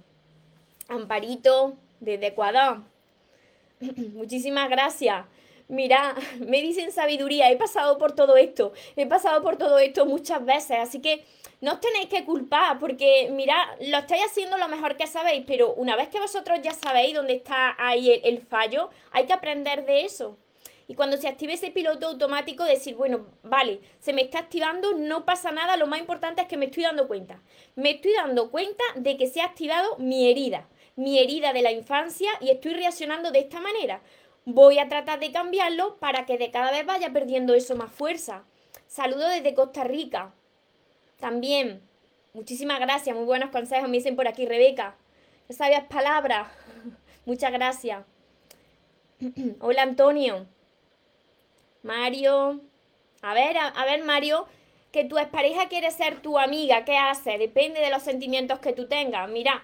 Amparito, 0.88 1.76
desde 2.00 2.28
Ecuador. 2.28 2.82
Muchísimas 4.14 4.70
gracias. 4.70 5.26
Mira, 5.68 6.16
me 6.40 6.62
dicen 6.62 6.92
sabiduría, 6.92 7.50
he 7.50 7.58
pasado 7.58 7.98
por 7.98 8.12
todo 8.12 8.38
esto, 8.38 8.74
he 8.96 9.08
pasado 9.08 9.42
por 9.42 9.58
todo 9.58 9.80
esto 9.80 10.06
muchas 10.06 10.46
veces, 10.46 10.78
así 10.78 11.02
que 11.02 11.26
no 11.62 11.74
os 11.74 11.80
tenéis 11.80 12.08
que 12.08 12.26
culpar, 12.26 12.80
porque 12.80 13.30
mira, 13.32 13.56
lo 13.82 14.00
estáis 14.00 14.24
haciendo 14.26 14.58
lo 14.58 14.68
mejor 14.68 14.98
que 14.98 15.06
sabéis, 15.06 15.44
pero 15.46 15.74
una 15.76 15.96
vez 15.96 16.10
que 16.10 16.20
vosotros 16.20 16.60
ya 16.64 16.74
sabéis 16.74 17.14
dónde 17.14 17.34
está 17.34 17.76
ahí 17.78 18.20
el, 18.24 18.42
fallo, 18.42 18.90
hay 19.12 19.28
que 19.28 19.34
aprender 19.34 19.86
de 19.86 20.04
eso. 20.04 20.38
Y 20.88 20.96
cuando 20.96 21.18
se 21.18 21.28
active 21.28 21.54
ese 21.54 21.70
piloto 21.70 22.08
automático, 22.08 22.64
decir, 22.64 22.96
bueno, 22.96 23.28
vale, 23.44 23.80
se 24.00 24.12
me 24.12 24.24
está 24.24 24.40
activando, 24.40 24.96
no 24.96 25.24
pasa 25.24 25.52
nada, 25.52 25.78
lo 25.78 25.86
más 25.86 26.00
importante 26.00 26.42
es 26.42 26.48
que 26.48 26.58
me 26.58 26.66
estoy 26.66 26.84
dando 26.84 27.08
cuenta. 27.08 27.40
Me 27.76 27.92
estoy 27.92 28.14
dando 28.14 28.50
cuenta 28.50 28.84
de 28.96 29.16
que 29.16 29.28
se 29.28 29.42
ha 29.42 29.46
activado 29.46 29.98
mi 30.00 30.30
herida, 30.30 30.68
mi 30.96 31.20
herida 31.20 31.54
de 31.54 31.62
la 31.62 31.72
infancia 31.72 32.32
y 32.42 32.50
estoy 32.50 32.74
reaccionando 32.74 33.32
de 33.32 33.40
esta 33.40 33.62
manera. 33.62 34.02
Voy 34.46 34.80
a 34.80 34.90
tratar 34.90 35.20
de 35.20 35.32
cambiarlo 35.32 35.98
para 35.98 36.26
que 36.26 36.40
de 36.40 36.50
cada 36.50 36.72
vez 36.72 36.86
vaya 36.88 37.14
perdiendo 37.14 37.54
eso 37.54 37.76
más 37.76 37.92
fuerza. 37.92 38.46
Saludo 38.88 39.28
desde 39.30 39.54
Costa 39.54 39.84
Rica. 39.84 40.34
También, 41.22 41.82
muchísimas 42.34 42.80
gracias, 42.80 43.16
muy 43.16 43.26
buenos 43.26 43.52
consejos, 43.52 43.88
me 43.88 43.98
dicen 43.98 44.16
por 44.16 44.28
aquí 44.28 44.48
Rebeca. 44.48 44.96
Qué 45.48 45.54
sabias 45.54 45.84
palabras. 45.86 46.48
Muchas 47.26 47.52
gracias. 47.52 48.04
Hola 49.60 49.84
Antonio. 49.84 50.48
Mario. 51.84 52.60
A 53.22 53.36
ver, 53.36 53.56
a, 53.58 53.86
ver 53.86 54.04
Mario, 54.04 54.48
que 54.92 55.06
tu 55.06 55.20
expareja 55.20 55.70
quiere 55.70 55.92
ser 55.92 56.22
tu 56.22 56.40
amiga, 56.40 56.86
¿qué 56.86 56.98
hace? 56.98 57.38
Depende 57.38 57.82
de 57.82 57.92
los 57.92 58.02
sentimientos 58.02 58.58
que 58.58 58.74
tú 58.74 58.88
tengas. 58.88 59.30
Mira, 59.30 59.64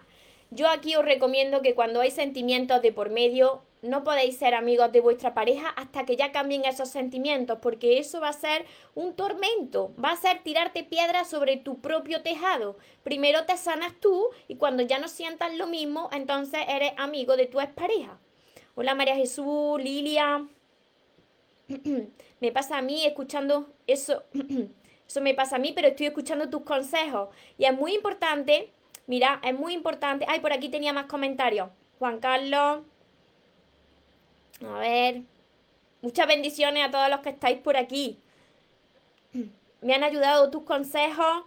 yo 0.50 0.70
aquí 0.70 0.96
os 0.96 1.06
recomiendo 1.06 1.62
que 1.62 1.76
cuando 1.76 2.02
hay 2.02 2.12
sentimientos 2.12 2.82
de 2.82 2.92
por 2.94 3.10
medio, 3.10 3.64
no 3.82 4.04
podéis 4.04 4.38
ser 4.38 4.56
amigos 4.56 4.92
de 4.92 5.02
vuestra 5.02 5.34
pareja 5.34 5.70
hasta 5.70 6.06
que 6.06 6.16
ya 6.16 6.32
cambien 6.32 6.66
esos 6.66 6.90
sentimientos, 6.90 7.60
porque 7.62 8.00
eso 8.00 8.20
va 8.20 8.30
a 8.30 8.34
ser 8.34 8.66
un 8.96 9.14
tormento, 9.14 9.94
va 10.04 10.12
a 10.12 10.16
ser 10.16 10.42
tirarte 10.44 10.84
piedras 10.84 11.30
sobre 11.30 11.58
tu 11.58 11.80
propio 11.80 12.22
tejado. 12.22 12.78
Primero 13.04 13.46
te 13.46 13.58
sanas 13.58 13.94
tú 14.00 14.30
y 14.48 14.56
cuando 14.56 14.84
ya 14.84 15.00
no 15.00 15.08
sientas 15.08 15.54
lo 15.56 15.68
mismo, 15.68 16.10
entonces 16.12 16.62
eres 16.68 16.94
amigo 16.98 17.38
de 17.38 17.46
tu 17.46 17.60
expareja. 17.60 18.20
Hola 18.76 18.96
María 18.96 19.16
Jesús, 19.16 19.82
Lilia. 19.82 20.48
me 22.40 22.52
pasa 22.52 22.78
a 22.78 22.82
mí 22.82 23.06
escuchando 23.06 23.74
eso. 23.86 24.24
eso 25.08 25.22
me 25.22 25.34
pasa 25.34 25.58
a 25.58 25.60
mí, 25.60 25.74
pero 25.76 25.90
estoy 25.90 26.08
escuchando 26.08 26.50
tus 26.50 26.62
consejos. 26.62 27.30
Y 27.58 27.66
es 27.66 27.74
muy 27.74 27.94
importante, 27.96 28.72
mira, 29.08 29.40
es 29.44 29.58
muy 29.58 29.74
importante. 29.74 30.26
Ay, 30.28 30.40
por 30.40 30.54
aquí 30.54 30.70
tenía 30.70 30.94
más 30.94 31.06
comentarios. 31.06 31.70
Juan 32.00 32.20
Carlos. 32.20 32.82
A 34.66 34.80
ver. 34.80 35.24
Muchas 36.02 36.28
bendiciones 36.28 36.86
a 36.86 36.92
todos 36.92 37.10
los 37.10 37.22
que 37.22 37.30
estáis 37.30 37.58
por 37.58 37.76
aquí. 37.76 38.20
Me 39.82 39.94
han 39.94 40.04
ayudado 40.04 40.52
tus 40.52 40.64
consejos. 40.64 41.44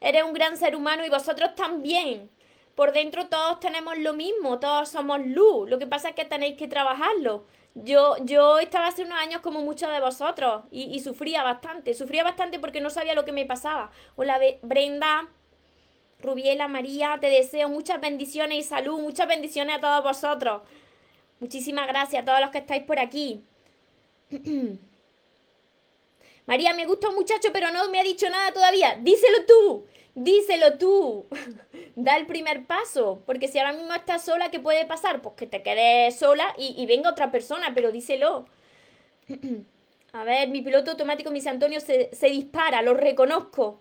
Eres 0.00 0.24
un 0.24 0.32
gran 0.32 0.56
ser 0.56 0.74
humano 0.74 1.04
y 1.04 1.10
vosotros 1.10 1.54
también. 1.54 2.30
Por 2.74 2.92
dentro 2.92 3.28
todos 3.28 3.60
tenemos 3.60 3.98
lo 3.98 4.14
mismo, 4.14 4.58
todos 4.58 4.88
somos 4.88 5.20
luz. 5.24 5.68
Lo 5.68 5.78
que 5.78 5.86
pasa 5.86 6.10
es 6.10 6.14
que 6.14 6.24
tenéis 6.24 6.56
que 6.56 6.68
trabajarlo. 6.68 7.44
Yo, 7.74 8.16
yo 8.24 8.58
estaba 8.58 8.88
hace 8.88 9.04
unos 9.04 9.18
años 9.18 9.40
como 9.40 9.60
muchos 9.60 9.90
de 9.90 10.00
vosotros 10.00 10.64
y, 10.70 10.84
y 10.84 11.00
sufría 11.00 11.42
bastante. 11.42 11.94
Sufría 11.94 12.24
bastante 12.24 12.58
porque 12.58 12.80
no 12.80 12.90
sabía 12.90 13.14
lo 13.14 13.24
que 13.24 13.32
me 13.32 13.46
pasaba. 13.46 13.90
Hola 14.16 14.40
Brenda, 14.62 15.28
Rubiela, 16.22 16.68
María, 16.68 17.18
te 17.20 17.28
deseo 17.28 17.68
muchas 17.68 18.00
bendiciones 18.00 18.58
y 18.58 18.62
salud. 18.62 19.00
Muchas 19.00 19.28
bendiciones 19.28 19.76
a 19.76 19.80
todos 19.80 20.02
vosotros. 20.02 20.62
Muchísimas 21.40 21.86
gracias 21.86 22.22
a 22.22 22.24
todos 22.24 22.40
los 22.40 22.50
que 22.50 22.58
estáis 22.58 22.84
por 22.84 22.98
aquí. 22.98 23.44
María, 26.46 26.74
me 26.74 26.86
gusta 26.86 27.08
un 27.08 27.14
muchacho, 27.14 27.50
pero 27.52 27.70
no 27.70 27.88
me 27.90 28.00
ha 28.00 28.04
dicho 28.04 28.28
nada 28.30 28.52
todavía. 28.52 28.98
Díselo 29.00 29.44
tú, 29.46 29.86
díselo 30.14 30.78
tú. 30.78 31.26
da 31.96 32.16
el 32.16 32.26
primer 32.26 32.66
paso, 32.66 33.22
porque 33.26 33.48
si 33.48 33.58
ahora 33.58 33.72
mismo 33.72 33.92
estás 33.94 34.24
sola, 34.24 34.50
¿qué 34.50 34.60
puede 34.60 34.86
pasar? 34.86 35.22
Pues 35.22 35.34
que 35.36 35.46
te 35.46 35.62
quedes 35.62 36.16
sola 36.16 36.54
y, 36.56 36.84
venga 36.86 37.10
otra 37.10 37.30
persona, 37.30 37.72
pero 37.74 37.92
díselo. 37.92 38.46
A 40.12 40.24
ver, 40.24 40.48
mi 40.48 40.60
piloto 40.60 40.90
automático, 40.90 41.30
mis 41.30 41.46
Antonio, 41.46 41.80
se, 41.80 42.10
dispara, 42.28 42.82
lo 42.82 42.92
reconozco, 42.92 43.80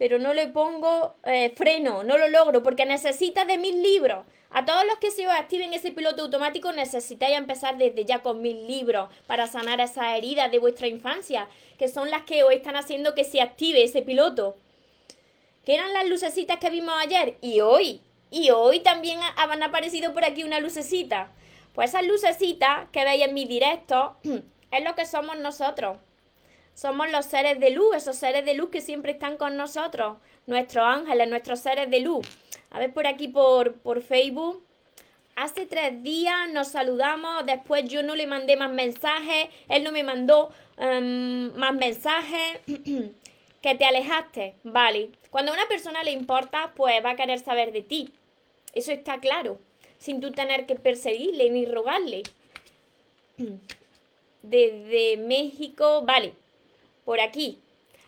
pero 0.00 0.18
no 0.18 0.32
le 0.32 0.46
pongo 0.46 1.16
eh, 1.24 1.52
freno, 1.54 2.02
no 2.04 2.16
lo 2.16 2.26
logro, 2.30 2.62
porque 2.62 2.86
necesita 2.86 3.44
de 3.44 3.58
mis 3.58 3.74
libros. 3.74 4.24
A 4.48 4.64
todos 4.64 4.86
los 4.86 4.96
que 4.96 5.10
se 5.10 5.26
activen 5.26 5.74
ese 5.74 5.92
piloto 5.92 6.22
automático 6.22 6.72
necesitáis 6.72 7.36
empezar 7.36 7.76
desde 7.76 8.06
ya 8.06 8.20
con 8.20 8.40
mil 8.40 8.66
libros 8.66 9.10
para 9.26 9.46
sanar 9.46 9.78
esas 9.78 10.16
heridas 10.16 10.50
de 10.50 10.58
vuestra 10.58 10.86
infancia, 10.86 11.50
que 11.78 11.86
son 11.86 12.10
las 12.10 12.22
que 12.22 12.44
os 12.44 12.52
están 12.54 12.76
haciendo 12.76 13.14
que 13.14 13.24
se 13.24 13.42
active 13.42 13.84
ese 13.84 14.00
piloto. 14.00 14.56
Que 15.66 15.74
eran 15.74 15.92
las 15.92 16.08
lucecitas 16.08 16.56
que 16.56 16.70
vimos 16.70 16.94
ayer 16.98 17.36
y 17.42 17.60
hoy. 17.60 18.00
Y 18.30 18.52
hoy 18.52 18.80
también 18.80 19.20
han 19.36 19.62
aparecido 19.62 20.14
por 20.14 20.24
aquí 20.24 20.44
una 20.44 20.60
lucecita. 20.60 21.30
Pues 21.74 21.90
esas 21.90 22.06
lucecitas 22.06 22.88
que 22.90 23.04
veis 23.04 23.22
en 23.22 23.34
mi 23.34 23.44
directo 23.44 24.16
es 24.70 24.82
lo 24.82 24.94
que 24.94 25.04
somos 25.04 25.38
nosotros. 25.38 25.98
Somos 26.80 27.10
los 27.10 27.26
seres 27.26 27.60
de 27.60 27.72
luz, 27.72 27.94
esos 27.94 28.16
seres 28.16 28.46
de 28.46 28.54
luz 28.54 28.70
que 28.70 28.80
siempre 28.80 29.12
están 29.12 29.36
con 29.36 29.54
nosotros, 29.54 30.16
nuestros 30.46 30.82
ángeles, 30.82 31.28
nuestros 31.28 31.60
seres 31.60 31.90
de 31.90 32.00
luz. 32.00 32.26
A 32.70 32.78
ver 32.78 32.90
por 32.94 33.06
aquí 33.06 33.28
por, 33.28 33.74
por 33.74 34.00
Facebook. 34.00 34.64
Hace 35.36 35.66
tres 35.66 36.02
días 36.02 36.50
nos 36.54 36.68
saludamos, 36.68 37.44
después 37.44 37.84
yo 37.84 38.02
no 38.02 38.14
le 38.14 38.26
mandé 38.26 38.56
más 38.56 38.72
mensajes, 38.72 39.48
él 39.68 39.84
no 39.84 39.92
me 39.92 40.02
mandó 40.04 40.52
em, 40.78 41.52
más 41.54 41.74
mensajes. 41.74 42.60
que 43.60 43.74
te 43.74 43.84
alejaste, 43.84 44.54
vale. 44.64 45.10
Cuando 45.28 45.52
a 45.52 45.56
una 45.56 45.68
persona 45.68 46.02
le 46.02 46.12
importa, 46.12 46.72
pues 46.74 47.04
va 47.04 47.10
a 47.10 47.16
querer 47.16 47.40
saber 47.40 47.72
de 47.72 47.82
ti. 47.82 48.14
Eso 48.72 48.90
está 48.90 49.20
claro, 49.20 49.58
sin 49.98 50.22
tú 50.22 50.32
tener 50.32 50.64
que 50.64 50.76
perseguirle 50.76 51.50
ni 51.50 51.66
rogarle. 51.66 52.22
Desde 54.42 55.18
México, 55.18 56.00
vale, 56.06 56.32
por 57.10 57.18
aquí. 57.18 57.58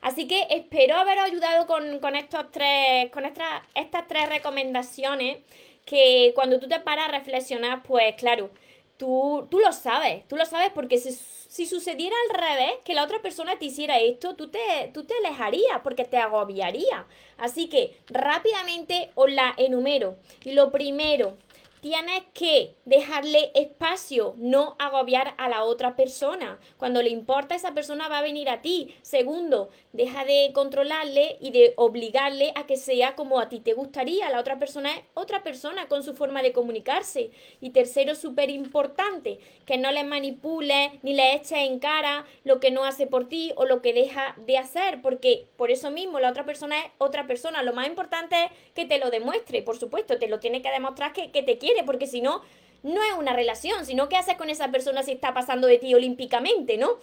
Así 0.00 0.28
que 0.28 0.46
espero 0.50 0.94
haber 0.94 1.18
ayudado 1.18 1.66
con, 1.66 2.14
estos 2.14 2.52
tres, 2.52 3.10
con 3.10 3.24
estas, 3.24 4.06
tres 4.06 4.28
recomendaciones 4.28 5.38
que 5.84 6.30
cuando 6.36 6.60
tú 6.60 6.68
te 6.68 6.78
paras 6.78 7.08
a 7.08 7.10
reflexionar, 7.10 7.82
pues 7.82 8.14
claro, 8.14 8.50
tú, 8.98 9.48
tú 9.50 9.58
lo 9.58 9.72
sabes, 9.72 10.22
tú 10.28 10.36
lo 10.36 10.46
sabes 10.46 10.70
porque 10.72 10.98
si, 10.98 11.66
sucediera 11.66 12.14
al 12.28 12.40
revés, 12.42 12.74
que 12.84 12.94
la 12.94 13.02
otra 13.02 13.20
persona 13.20 13.58
te 13.58 13.64
hiciera 13.64 13.98
esto, 13.98 14.36
tú 14.36 14.46
te, 14.46 14.92
tú 14.94 15.02
te 15.02 15.14
alejarías 15.14 15.80
porque 15.82 16.04
te 16.04 16.18
agobiaría. 16.18 17.04
Así 17.38 17.68
que 17.68 17.96
rápidamente 18.06 19.10
os 19.16 19.32
la 19.32 19.52
enumero. 19.56 20.14
Lo 20.44 20.70
primero, 20.70 21.36
tienes 21.82 22.22
que 22.32 22.76
dejarle 22.84 23.50
espacio, 23.56 24.34
no 24.38 24.76
agobiar 24.78 25.34
a 25.36 25.48
la 25.48 25.64
otra 25.64 25.96
persona. 25.96 26.60
Cuando 26.76 27.02
le 27.02 27.10
importa, 27.10 27.56
esa 27.56 27.74
persona 27.74 28.06
va 28.06 28.18
a 28.18 28.22
venir 28.22 28.48
a 28.48 28.62
ti. 28.62 28.94
Segundo, 29.02 29.68
deja 29.92 30.24
de 30.24 30.52
controlarle 30.54 31.38
y 31.40 31.50
de 31.50 31.74
obligarle 31.76 32.52
a 32.54 32.66
que 32.66 32.76
sea 32.76 33.16
como 33.16 33.40
a 33.40 33.48
ti 33.48 33.58
te 33.58 33.74
gustaría. 33.74 34.30
La 34.30 34.38
otra 34.38 34.60
persona 34.60 34.94
es 34.94 35.02
otra 35.14 35.42
persona 35.42 35.88
con 35.88 36.04
su 36.04 36.14
forma 36.14 36.40
de 36.40 36.52
comunicarse. 36.52 37.32
Y 37.60 37.70
tercero, 37.70 38.14
súper 38.14 38.50
importante, 38.50 39.40
que 39.66 39.76
no 39.76 39.90
le 39.90 40.04
manipule 40.04 41.00
ni 41.02 41.14
le 41.14 41.34
eches 41.34 41.52
en 41.52 41.80
cara 41.80 42.24
lo 42.44 42.60
que 42.60 42.70
no 42.70 42.84
hace 42.84 43.08
por 43.08 43.28
ti 43.28 43.52
o 43.56 43.64
lo 43.64 43.82
que 43.82 43.92
deja 43.92 44.36
de 44.46 44.56
hacer, 44.56 45.02
porque 45.02 45.48
por 45.56 45.72
eso 45.72 45.90
mismo 45.90 46.20
la 46.20 46.30
otra 46.30 46.44
persona 46.44 46.78
es 46.78 46.92
otra 46.98 47.26
persona. 47.26 47.64
Lo 47.64 47.72
más 47.72 47.88
importante 47.88 48.36
es 48.44 48.52
que 48.72 48.84
te 48.84 49.00
lo 49.00 49.10
demuestre, 49.10 49.62
por 49.62 49.76
supuesto, 49.78 50.20
te 50.20 50.28
lo 50.28 50.38
tiene 50.38 50.62
que 50.62 50.70
demostrar 50.70 51.12
que 51.12 51.28
te 51.28 51.58
quiere 51.58 51.71
porque 51.84 52.06
si 52.06 52.20
no, 52.20 52.42
no 52.82 53.02
es 53.02 53.12
una 53.18 53.32
relación, 53.32 53.86
sino 53.86 54.08
qué 54.08 54.16
haces 54.16 54.36
con 54.36 54.50
esa 54.50 54.70
persona 54.70 55.02
si 55.02 55.12
está 55.12 55.32
pasando 55.32 55.66
de 55.66 55.78
ti 55.78 55.94
olímpicamente, 55.94 56.76
¿no? 56.76 56.98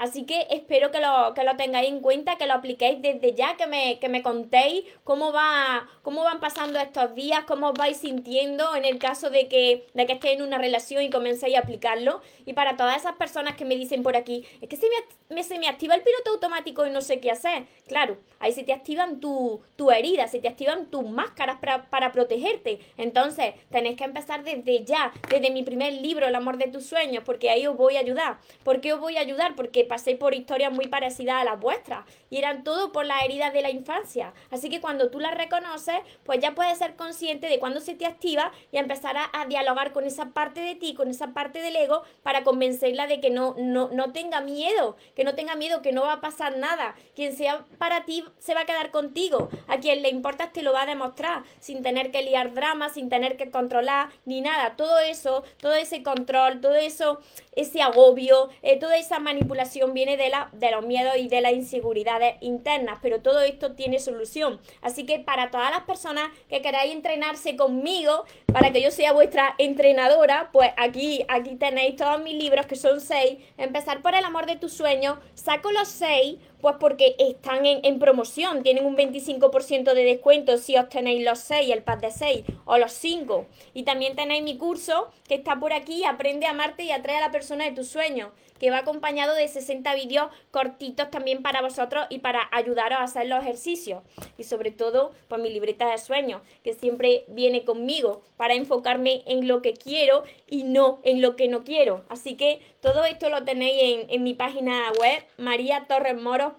Así 0.00 0.24
que 0.24 0.46
espero 0.48 0.90
que 0.90 0.98
lo, 0.98 1.34
que 1.34 1.44
lo 1.44 1.56
tengáis 1.56 1.90
en 1.90 2.00
cuenta, 2.00 2.38
que 2.38 2.46
lo 2.46 2.54
apliquéis 2.54 3.02
desde 3.02 3.34
ya, 3.34 3.58
que 3.58 3.66
me, 3.66 3.98
que 3.98 4.08
me 4.08 4.22
contéis 4.22 4.86
cómo, 5.04 5.30
va, 5.30 5.86
cómo 6.00 6.24
van 6.24 6.40
pasando 6.40 6.78
estos 6.78 7.14
días, 7.14 7.44
cómo 7.46 7.68
os 7.68 7.74
vais 7.74 7.98
sintiendo 7.98 8.74
en 8.74 8.86
el 8.86 8.98
caso 8.98 9.28
de 9.28 9.46
que, 9.46 9.86
de 9.92 10.06
que 10.06 10.14
estéis 10.14 10.36
en 10.36 10.42
una 10.42 10.56
relación 10.56 11.02
y 11.02 11.10
comencéis 11.10 11.54
a 11.54 11.60
aplicarlo. 11.60 12.22
Y 12.46 12.54
para 12.54 12.78
todas 12.78 12.96
esas 12.96 13.16
personas 13.16 13.56
que 13.56 13.66
me 13.66 13.76
dicen 13.76 14.02
por 14.02 14.16
aquí, 14.16 14.46
es 14.62 14.70
que 14.70 14.76
se 14.76 14.86
me, 15.28 15.42
se 15.42 15.58
me 15.58 15.68
activa 15.68 15.94
el 15.96 16.02
piloto 16.02 16.30
automático 16.30 16.86
y 16.86 16.90
no 16.90 17.02
sé 17.02 17.20
qué 17.20 17.30
hacer. 17.30 17.64
Claro, 17.86 18.16
ahí 18.38 18.52
se 18.52 18.64
te 18.64 18.72
activan 18.72 19.20
tus 19.20 19.60
tu 19.76 19.90
heridas, 19.90 20.30
se 20.30 20.40
te 20.40 20.48
activan 20.48 20.86
tus 20.86 21.06
máscaras 21.10 21.58
para, 21.58 21.90
para 21.90 22.10
protegerte. 22.10 22.80
Entonces, 22.96 23.52
tenéis 23.70 23.98
que 23.98 24.04
empezar 24.04 24.44
desde 24.44 24.82
ya, 24.82 25.12
desde 25.28 25.50
mi 25.50 25.62
primer 25.62 25.92
libro, 25.92 26.26
El 26.26 26.34
amor 26.36 26.56
de 26.56 26.68
tus 26.68 26.86
sueños, 26.86 27.22
porque 27.22 27.50
ahí 27.50 27.66
os 27.66 27.76
voy 27.76 27.96
a 27.96 28.00
ayudar. 28.00 28.38
¿Por 28.64 28.80
qué 28.80 28.94
os 28.94 29.00
voy 29.00 29.18
a 29.18 29.20
ayudar? 29.20 29.54
Porque 29.56 29.89
pasé 29.90 30.14
por 30.14 30.34
historias 30.34 30.72
muy 30.72 30.86
parecidas 30.86 31.42
a 31.42 31.44
las 31.44 31.58
vuestras 31.58 32.04
y 32.30 32.36
eran 32.38 32.62
todo 32.62 32.92
por 32.92 33.04
las 33.04 33.24
heridas 33.24 33.52
de 33.52 33.60
la 33.60 33.70
infancia. 33.70 34.32
Así 34.52 34.70
que 34.70 34.80
cuando 34.80 35.10
tú 35.10 35.18
las 35.18 35.34
reconoces, 35.34 35.96
pues 36.22 36.38
ya 36.38 36.54
puedes 36.54 36.78
ser 36.78 36.94
consciente 36.94 37.48
de 37.48 37.58
cuándo 37.58 37.80
se 37.80 37.96
te 37.96 38.06
activa 38.06 38.52
y 38.70 38.78
empezar 38.78 39.16
a, 39.16 39.46
dialogar 39.46 39.92
con 39.92 40.04
esa 40.04 40.26
parte 40.26 40.60
de 40.60 40.76
ti, 40.76 40.94
con 40.94 41.08
esa 41.08 41.32
parte 41.34 41.60
del 41.60 41.74
ego, 41.74 42.04
para 42.22 42.44
convencerla 42.44 43.08
de 43.08 43.20
que 43.20 43.30
no, 43.30 43.56
no, 43.58 43.88
no 43.88 44.12
tenga 44.12 44.40
miedo, 44.40 44.96
que 45.16 45.24
no 45.24 45.34
tenga 45.34 45.56
miedo, 45.56 45.82
que 45.82 45.90
no 45.90 46.02
va 46.02 46.12
a 46.14 46.20
pasar 46.20 46.56
nada. 46.56 46.94
Quien 47.16 47.36
sea 47.36 47.64
para 47.78 48.04
ti 48.04 48.24
se 48.38 48.54
va 48.54 48.60
a 48.60 48.66
quedar 48.66 48.92
contigo. 48.92 49.48
A 49.66 49.78
quien 49.78 50.02
le 50.02 50.08
importa 50.08 50.52
te 50.52 50.62
lo 50.62 50.72
va 50.72 50.82
a 50.82 50.86
demostrar, 50.86 51.42
sin 51.58 51.82
tener 51.82 52.12
que 52.12 52.22
liar 52.22 52.54
drama, 52.54 52.90
sin 52.90 53.08
tener 53.08 53.36
que 53.36 53.50
controlar 53.50 54.10
ni 54.24 54.40
nada. 54.40 54.76
Todo 54.76 55.00
eso, 55.00 55.42
todo 55.56 55.74
ese 55.74 56.04
control, 56.04 56.60
todo 56.60 56.76
eso, 56.76 57.18
ese 57.56 57.82
agobio, 57.82 58.50
eh, 58.62 58.78
toda 58.78 58.96
esa 58.96 59.18
manipulación 59.18 59.79
viene 59.88 60.16
de, 60.16 60.28
la, 60.28 60.48
de 60.52 60.70
los 60.70 60.84
miedos 60.84 61.16
y 61.16 61.28
de 61.28 61.40
las 61.40 61.52
inseguridades 61.52 62.36
internas, 62.40 62.98
pero 63.02 63.20
todo 63.20 63.40
esto 63.40 63.72
tiene 63.72 63.98
solución. 63.98 64.60
Así 64.82 65.06
que 65.06 65.18
para 65.18 65.50
todas 65.50 65.70
las 65.70 65.82
personas 65.82 66.30
que 66.48 66.62
queráis 66.62 66.92
entrenarse 66.92 67.56
conmigo, 67.56 68.24
para 68.52 68.72
que 68.72 68.82
yo 68.82 68.90
sea 68.90 69.12
vuestra 69.12 69.54
entrenadora, 69.58 70.50
pues 70.52 70.70
aquí, 70.76 71.24
aquí 71.28 71.56
tenéis 71.56 71.96
todos 71.96 72.22
mis 72.22 72.34
libros, 72.34 72.66
que 72.66 72.76
son 72.76 73.00
seis. 73.00 73.38
Empezar 73.56 74.02
por 74.02 74.14
el 74.14 74.24
amor 74.24 74.46
de 74.46 74.56
tus 74.56 74.72
sueños, 74.72 75.18
saco 75.34 75.72
los 75.72 75.88
seis 75.88 76.38
pues 76.60 76.76
porque 76.78 77.16
están 77.18 77.66
en, 77.66 77.98
promoción, 77.98 78.62
tienen 78.62 78.86
un 78.86 78.96
25% 78.96 79.94
de 79.94 80.04
descuento 80.04 80.58
si 80.58 80.76
os 80.76 80.88
tenéis 80.88 81.24
los 81.24 81.38
6, 81.40 81.70
el 81.70 81.82
pack 81.82 82.00
de 82.00 82.10
6 82.10 82.44
o 82.64 82.78
los 82.78 82.92
5. 82.92 83.46
Y 83.74 83.82
también 83.82 84.16
tenéis 84.16 84.42
mi 84.42 84.56
curso 84.56 85.10
que 85.26 85.34
está 85.34 85.58
por 85.58 85.72
aquí, 85.72 86.04
Aprende 86.04 86.46
a 86.46 86.50
amarte 86.50 86.84
y 86.84 86.90
atrae 86.90 87.16
a 87.16 87.20
la 87.20 87.30
persona 87.30 87.64
de 87.64 87.72
tus 87.72 87.88
sueños, 87.88 88.30
que 88.58 88.70
va 88.70 88.78
acompañado 88.78 89.34
de 89.34 89.48
60 89.48 89.94
vídeos 89.94 90.30
cortitos 90.50 91.10
también 91.10 91.42
para 91.42 91.62
vosotros 91.62 92.06
y 92.10 92.18
para 92.18 92.48
ayudaros 92.52 92.98
a 92.98 93.04
hacer 93.04 93.26
los 93.26 93.42
ejercicios. 93.42 94.02
Y 94.36 94.44
sobre 94.44 94.70
todo, 94.70 95.12
pues 95.28 95.40
mi 95.40 95.50
libreta 95.50 95.90
de 95.90 95.98
sueños, 95.98 96.42
que 96.62 96.74
siempre 96.74 97.24
viene 97.28 97.64
conmigo 97.64 98.22
para 98.36 98.54
enfocarme 98.54 99.22
en 99.26 99.48
lo 99.48 99.62
que 99.62 99.72
quiero 99.72 100.24
y 100.46 100.64
no 100.64 101.00
en 101.04 101.22
lo 101.22 101.36
que 101.36 101.48
no 101.48 101.64
quiero. 101.64 102.04
Así 102.08 102.36
que 102.36 102.60
todo 102.80 103.04
esto 103.04 103.28
lo 103.28 103.44
tenéis 103.44 104.00
en, 104.00 104.10
en 104.10 104.22
mi 104.22 104.34
página 104.34 104.90
web, 104.98 105.22
mariatorresmoros 105.36 106.54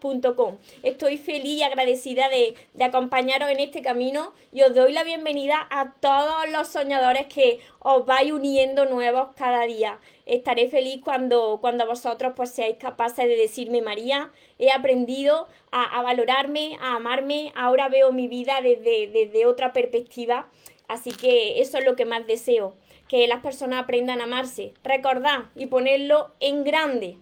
Estoy 0.84 1.18
feliz 1.18 1.60
y 1.60 1.64
agradecida 1.64 2.30
de, 2.30 2.56
acompañaros 2.84 3.50
en 3.50 3.60
este 3.60 3.82
camino 3.82 4.34
y 4.52 4.62
os 4.62 4.74
doy 4.76 4.94
la 4.94 5.04
bienvenida 5.04 5.68
a 5.70 5.94
todos 6.00 6.50
los 6.52 6.68
soñadores 6.68 7.28
que 7.28 7.60
os 7.80 8.06
vais 8.06 8.32
uniendo 8.32 8.86
nuevos 8.86 9.30
cada 9.36 9.66
día. 9.66 10.00
Estaré 10.26 10.70
feliz 10.70 11.02
cuando, 11.04 11.58
cuando 11.60 11.86
vosotros 11.88 12.34
pues 12.36 12.52
seáis 12.52 12.78
capaces 12.78 13.26
de 13.26 13.36
decirme, 13.36 13.82
María, 13.82 14.32
he 14.60 14.72
aprendido 14.72 15.48
a, 15.72 16.02
valorarme, 16.04 16.78
a 16.82 16.96
amarme, 16.96 17.52
ahora 17.56 17.90
veo 17.90 18.12
mi 18.12 18.28
vida 18.28 18.62
desde, 18.62 19.08
desde 19.08 19.46
otra 19.46 19.74
perspectiva. 19.74 20.48
Así 20.88 21.12
que 21.12 21.62
eso 21.62 21.78
es 21.78 21.86
lo 21.86 21.96
que 21.96 22.06
más 22.06 22.28
deseo, 22.28 22.76
que 23.12 23.28
las 23.28 23.42
personas 23.42 23.84
aprendan 23.84 24.22
a 24.22 24.24
amarse. 24.24 24.74
Recordad 24.84 25.50
y 25.54 25.68
ponerlo 25.68 26.32
en 26.40 26.64
grande. 26.64 27.18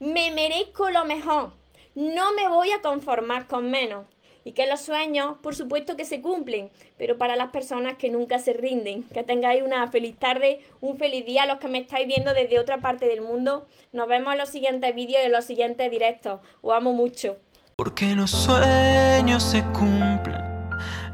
Me 0.00 0.32
merezco 0.32 0.90
lo 0.90 1.04
mejor 1.06 1.52
no 1.94 2.32
me 2.32 2.48
voy 2.48 2.70
a 2.70 2.80
conformar 2.80 3.46
con 3.46 3.70
menos. 3.70 4.06
Y 4.44 4.52
que 4.52 4.66
los 4.66 4.80
sueños, 4.80 5.36
por 5.40 5.54
supuesto 5.54 5.96
que 5.96 6.04
se 6.04 6.20
cumplen, 6.20 6.70
pero 6.98 7.16
para 7.16 7.36
las 7.36 7.50
personas 7.50 7.96
que 7.96 8.10
nunca 8.10 8.40
se 8.40 8.52
rinden. 8.52 9.04
Que 9.04 9.22
tengáis 9.22 9.62
una 9.62 9.86
feliz 9.86 10.18
tarde, 10.18 10.60
un 10.80 10.96
feliz 10.96 11.24
día 11.24 11.46
los 11.46 11.58
que 11.58 11.68
me 11.68 11.78
estáis 11.78 12.08
viendo 12.08 12.34
desde 12.34 12.58
otra 12.58 12.78
parte 12.78 13.06
del 13.06 13.20
mundo. 13.20 13.68
Nos 13.92 14.08
vemos 14.08 14.32
en 14.32 14.38
los 14.40 14.48
siguientes 14.48 14.92
vídeos 14.96 15.20
y 15.22 15.26
en 15.26 15.32
los 15.32 15.44
siguientes 15.44 15.88
directos. 15.90 16.40
Os 16.60 16.74
amo 16.74 16.92
mucho. 16.92 17.36
Porque 17.76 18.16
los 18.16 18.30
sueños 18.30 19.42
se 19.44 19.62
cumplen, 19.66 20.42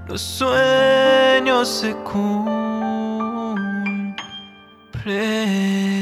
los 0.06 0.22
sueños 0.22 1.68
se 1.68 1.94
cumplen. 1.96 2.57
pray. 5.08 5.97